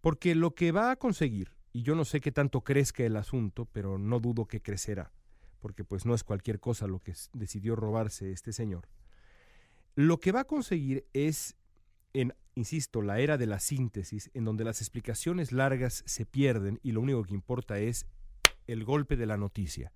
porque 0.00 0.34
lo 0.34 0.54
que 0.54 0.72
va 0.72 0.90
a 0.90 0.96
conseguir, 0.96 1.52
y 1.72 1.82
yo 1.82 1.94
no 1.94 2.04
sé 2.04 2.20
qué 2.20 2.32
tanto 2.32 2.62
crezca 2.62 3.04
el 3.04 3.16
asunto, 3.16 3.66
pero 3.66 3.98
no 3.98 4.20
dudo 4.20 4.46
que 4.46 4.62
crecerá, 4.62 5.12
porque 5.60 5.84
pues 5.84 6.06
no 6.06 6.14
es 6.14 6.24
cualquier 6.24 6.60
cosa 6.60 6.86
lo 6.86 7.00
que 7.00 7.14
decidió 7.32 7.76
robarse 7.76 8.32
este 8.32 8.52
señor, 8.52 8.88
lo 9.94 10.18
que 10.20 10.32
va 10.32 10.40
a 10.40 10.46
conseguir 10.46 11.06
es, 11.12 11.56
en, 12.12 12.34
insisto, 12.54 13.02
la 13.02 13.20
era 13.20 13.36
de 13.36 13.46
la 13.46 13.60
síntesis, 13.60 14.30
en 14.34 14.44
donde 14.44 14.64
las 14.64 14.80
explicaciones 14.80 15.52
largas 15.52 16.02
se 16.06 16.24
pierden 16.24 16.80
y 16.82 16.92
lo 16.92 17.00
único 17.00 17.22
que 17.22 17.34
importa 17.34 17.78
es 17.78 18.06
el 18.66 18.84
golpe 18.84 19.16
de 19.16 19.26
la 19.26 19.36
noticia, 19.36 19.92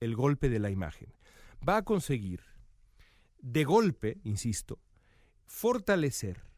el 0.00 0.16
golpe 0.16 0.48
de 0.48 0.58
la 0.58 0.70
imagen. 0.70 1.14
Va 1.66 1.76
a 1.76 1.84
conseguir, 1.84 2.40
de 3.40 3.64
golpe, 3.64 4.18
insisto, 4.24 4.80
fortalecer 5.46 6.49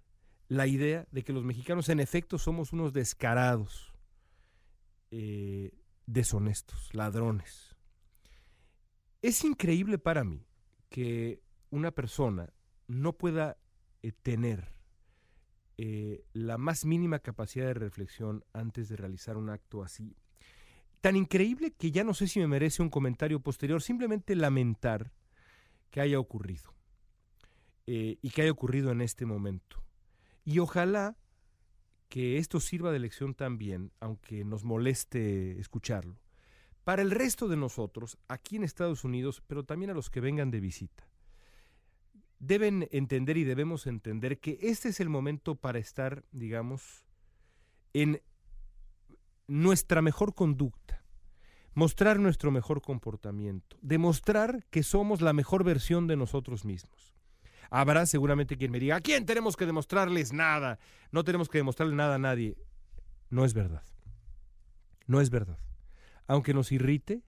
la 0.53 0.67
idea 0.67 1.07
de 1.11 1.25
que 1.25 1.33
los 1.33 1.45
mexicanos 1.45 1.89
en 1.89 1.99
efecto 1.99 2.37
somos 2.37 2.75
unos 2.75 2.93
descarados, 2.93 3.95
eh, 5.11 5.73
deshonestos, 6.05 6.95
ladrones. 6.95 7.75
Es 9.23 9.45
increíble 9.45 9.97
para 9.97 10.25
mí 10.25 10.45
que 10.91 11.41
una 11.71 11.91
persona 11.91 12.53
no 12.87 13.15
pueda 13.15 13.57
eh, 14.03 14.13
tener 14.13 14.75
eh, 15.79 16.23
la 16.35 16.59
más 16.59 16.85
mínima 16.85 17.21
capacidad 17.21 17.65
de 17.65 17.75
reflexión 17.75 18.45
antes 18.53 18.91
de 18.91 18.97
realizar 18.97 19.39
un 19.39 19.49
acto 19.49 19.83
así. 19.83 20.19
Tan 21.01 21.17
increíble 21.17 21.73
que 21.73 21.93
ya 21.93 22.05
no 22.05 22.13
sé 22.13 22.29
si 22.29 22.41
me 22.41 22.47
merece 22.47 22.83
un 22.83 22.91
comentario 22.91 23.41
posterior, 23.41 23.81
simplemente 23.81 24.37
lamentar 24.37 25.15
que 25.91 26.03
haya 26.03 26.21
ocurrido 26.21 26.75
y 27.87 28.31
que 28.31 28.43
haya 28.43 28.53
ocurrido 28.53 28.93
en 28.93 29.01
este 29.01 29.25
momento. 29.25 29.83
Y 30.45 30.59
ojalá 30.59 31.17
que 32.09 32.37
esto 32.39 32.61
sirva 32.61 32.93
de 32.93 32.99
lección 32.99 33.35
también, 33.35 33.91
aunque 33.99 34.45
nos 34.45 34.65
moleste 34.65 35.59
escucharlo, 35.59 36.19
para 36.85 37.03
el 37.03 37.11
resto 37.11 37.49
de 37.49 37.57
nosotros 37.57 38.19
aquí 38.29 38.57
en 38.57 38.65
Estados 38.65 39.05
Unidos, 39.05 39.43
pero 39.47 39.65
también 39.65 39.91
a 39.91 39.95
los 39.95 40.11
que 40.11 40.21
vengan 40.21 40.51
de 40.51 40.61
visita. 40.61 41.09
Deben 42.39 42.89
entender 42.91 43.37
y 43.37 43.45
debemos 43.45 43.87
entender 43.87 44.41
que 44.41 44.59
este 44.61 44.89
es 44.89 45.01
el 45.01 45.09
momento 45.09 45.55
para 45.55 45.79
estar, 45.79 46.25
digamos, 46.33 47.07
en 47.95 48.21
nuestra 49.47 50.03
mejor 50.03 50.35
conducta, 50.35 51.05
mostrar 51.75 52.19
nuestro 52.19 52.51
mejor 52.51 52.83
comportamiento, 52.83 53.79
demostrar 53.81 54.67
que 54.71 54.83
somos 54.83 55.21
la 55.21 55.33
mejor 55.33 55.65
versión 55.65 56.07
de 56.07 56.17
nosotros 56.17 56.65
mismos. 56.65 57.12
Habrá 57.75 58.05
seguramente 58.05 58.59
quien 58.59 58.71
me 58.71 58.79
diga, 58.79 58.97
¿a 58.97 59.01
quién 59.01 59.25
tenemos 59.25 59.57
que 59.57 59.65
demostrarles 59.65 60.35
nada? 60.35 60.79
No 61.11 61.25
tenemos 61.25 61.49
que 61.49 61.57
demostrarle 61.57 61.95
nada 61.95 62.17
a 62.17 62.19
nadie. 62.19 62.55
No 63.31 63.47
es 63.47 63.55
verdad. 63.55 63.83
No 65.07 65.23
es 65.23 65.31
verdad. 65.31 65.59
Aunque 66.27 66.53
nos 66.53 66.71
irrite, 66.71 67.23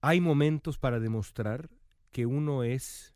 hay 0.00 0.20
momentos 0.20 0.76
para 0.76 0.98
demostrar 0.98 1.70
que 2.10 2.26
uno 2.26 2.64
es 2.64 3.14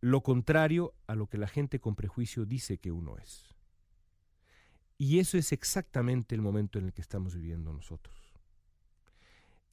lo 0.00 0.22
contrario 0.22 0.94
a 1.08 1.16
lo 1.16 1.26
que 1.26 1.36
la 1.36 1.48
gente 1.48 1.80
con 1.80 1.96
prejuicio 1.96 2.44
dice 2.44 2.78
que 2.78 2.92
uno 2.92 3.18
es. 3.18 3.56
Y 4.98 5.18
eso 5.18 5.36
es 5.36 5.50
exactamente 5.50 6.36
el 6.36 6.42
momento 6.42 6.78
en 6.78 6.84
el 6.84 6.92
que 6.92 7.00
estamos 7.02 7.34
viviendo 7.34 7.72
nosotros. 7.72 8.14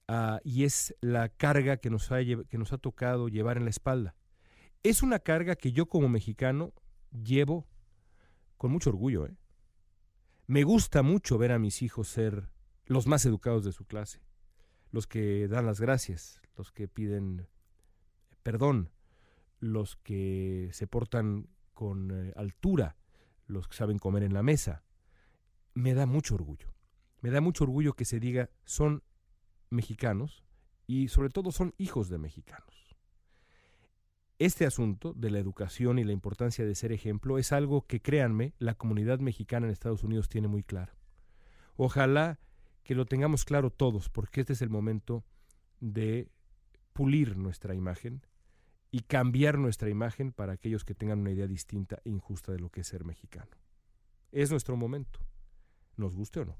Ah, 0.07 0.39
y 0.43 0.63
es 0.63 0.95
la 1.01 1.29
carga 1.29 1.77
que 1.77 1.91
nos, 1.91 2.11
ha, 2.11 2.17
que 2.17 2.57
nos 2.57 2.73
ha 2.73 2.79
tocado 2.79 3.27
llevar 3.29 3.57
en 3.57 3.65
la 3.65 3.69
espalda. 3.69 4.15
Es 4.83 5.03
una 5.03 5.19
carga 5.19 5.55
que 5.55 5.71
yo 5.71 5.85
como 5.87 6.09
mexicano 6.09 6.73
llevo 7.11 7.67
con 8.57 8.71
mucho 8.71 8.89
orgullo. 8.89 9.27
¿eh? 9.27 9.37
Me 10.47 10.63
gusta 10.63 11.03
mucho 11.03 11.37
ver 11.37 11.51
a 11.51 11.59
mis 11.59 11.83
hijos 11.83 12.07
ser 12.07 12.49
los 12.85 13.05
más 13.05 13.25
educados 13.25 13.63
de 13.63 13.73
su 13.73 13.85
clase, 13.85 14.21
los 14.89 15.05
que 15.05 15.47
dan 15.47 15.67
las 15.67 15.79
gracias, 15.79 16.41
los 16.57 16.71
que 16.71 16.87
piden 16.87 17.47
perdón, 18.41 18.89
los 19.59 19.97
que 19.97 20.69
se 20.73 20.87
portan 20.87 21.47
con 21.73 22.09
eh, 22.11 22.33
altura, 22.35 22.97
los 23.45 23.67
que 23.67 23.75
saben 23.75 23.99
comer 23.99 24.23
en 24.23 24.33
la 24.33 24.41
mesa. 24.41 24.83
Me 25.75 25.93
da 25.93 26.07
mucho 26.07 26.35
orgullo. 26.35 26.73
Me 27.21 27.29
da 27.29 27.39
mucho 27.39 27.65
orgullo 27.65 27.93
que 27.93 28.05
se 28.05 28.19
diga 28.19 28.49
son 28.65 29.03
mexicanos 29.69 30.43
y 30.87 31.09
sobre 31.09 31.29
todo 31.29 31.51
son 31.51 31.75
hijos 31.77 32.09
de 32.09 32.17
mexicanos. 32.17 32.70
Este 34.41 34.65
asunto 34.65 35.13
de 35.13 35.29
la 35.29 35.37
educación 35.37 35.99
y 35.99 36.03
la 36.03 36.13
importancia 36.13 36.65
de 36.65 36.73
ser 36.73 36.91
ejemplo 36.91 37.37
es 37.37 37.51
algo 37.51 37.85
que, 37.85 38.01
créanme, 38.01 38.55
la 38.57 38.73
comunidad 38.73 39.19
mexicana 39.19 39.67
en 39.67 39.71
Estados 39.71 40.03
Unidos 40.03 40.29
tiene 40.29 40.47
muy 40.47 40.63
claro. 40.63 40.93
Ojalá 41.75 42.39
que 42.81 42.95
lo 42.95 43.05
tengamos 43.05 43.45
claro 43.45 43.69
todos, 43.69 44.09
porque 44.09 44.41
este 44.41 44.53
es 44.53 44.63
el 44.63 44.71
momento 44.71 45.23
de 45.79 46.27
pulir 46.91 47.37
nuestra 47.37 47.75
imagen 47.75 48.25
y 48.89 49.01
cambiar 49.01 49.59
nuestra 49.59 49.91
imagen 49.91 50.31
para 50.31 50.53
aquellos 50.53 50.85
que 50.85 50.95
tengan 50.95 51.19
una 51.19 51.29
idea 51.29 51.45
distinta 51.45 51.99
e 52.03 52.09
injusta 52.09 52.51
de 52.51 52.57
lo 52.57 52.71
que 52.71 52.81
es 52.81 52.87
ser 52.87 53.05
mexicano. 53.05 53.51
Es 54.31 54.49
nuestro 54.49 54.75
momento, 54.75 55.19
nos 55.97 56.15
guste 56.15 56.39
o 56.39 56.45
no. 56.45 56.57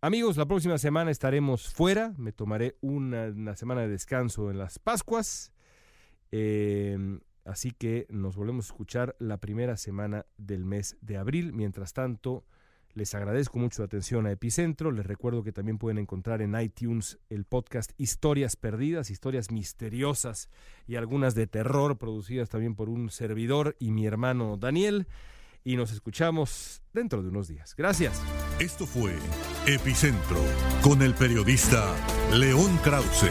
Amigos, 0.00 0.38
la 0.38 0.46
próxima 0.46 0.78
semana 0.78 1.10
estaremos 1.10 1.68
fuera, 1.68 2.14
me 2.16 2.32
tomaré 2.32 2.78
una, 2.80 3.24
una 3.26 3.56
semana 3.56 3.82
de 3.82 3.88
descanso 3.88 4.50
en 4.50 4.56
las 4.56 4.78
Pascuas 4.78 5.52
Em, 6.30 7.20
así 7.44 7.70
que 7.70 8.06
nos 8.10 8.36
volvemos 8.36 8.66
a 8.66 8.68
escuchar 8.68 9.16
la 9.18 9.38
primera 9.38 9.76
semana 9.76 10.26
del 10.36 10.64
mes 10.64 10.96
de 11.00 11.16
abril. 11.16 11.52
Mientras 11.52 11.92
tanto, 11.92 12.44
les 12.94 13.14
agradezco 13.14 13.58
mucho 13.58 13.82
la 13.82 13.86
atención 13.86 14.26
a 14.26 14.32
Epicentro. 14.32 14.90
Les 14.90 15.06
recuerdo 15.06 15.42
que 15.42 15.52
también 15.52 15.78
pueden 15.78 15.98
encontrar 15.98 16.42
en 16.42 16.58
iTunes 16.60 17.18
el 17.30 17.44
podcast 17.44 17.92
Historias 17.96 18.56
Perdidas, 18.56 19.10
historias 19.10 19.50
misteriosas 19.50 20.50
y 20.86 20.96
algunas 20.96 21.34
de 21.34 21.46
terror 21.46 21.98
producidas 21.98 22.48
también 22.48 22.74
por 22.74 22.88
un 22.88 23.10
servidor 23.10 23.76
y 23.78 23.92
mi 23.92 24.06
hermano 24.06 24.56
Daniel. 24.56 25.06
Y 25.64 25.76
nos 25.76 25.92
escuchamos 25.92 26.82
dentro 26.92 27.22
de 27.22 27.28
unos 27.28 27.46
días. 27.46 27.74
Gracias. 27.76 28.22
Esto 28.58 28.86
fue 28.86 29.14
Epicentro 29.66 30.42
con 30.82 31.02
el 31.02 31.14
periodista 31.14 31.94
León 32.32 32.78
Krause. 32.82 33.30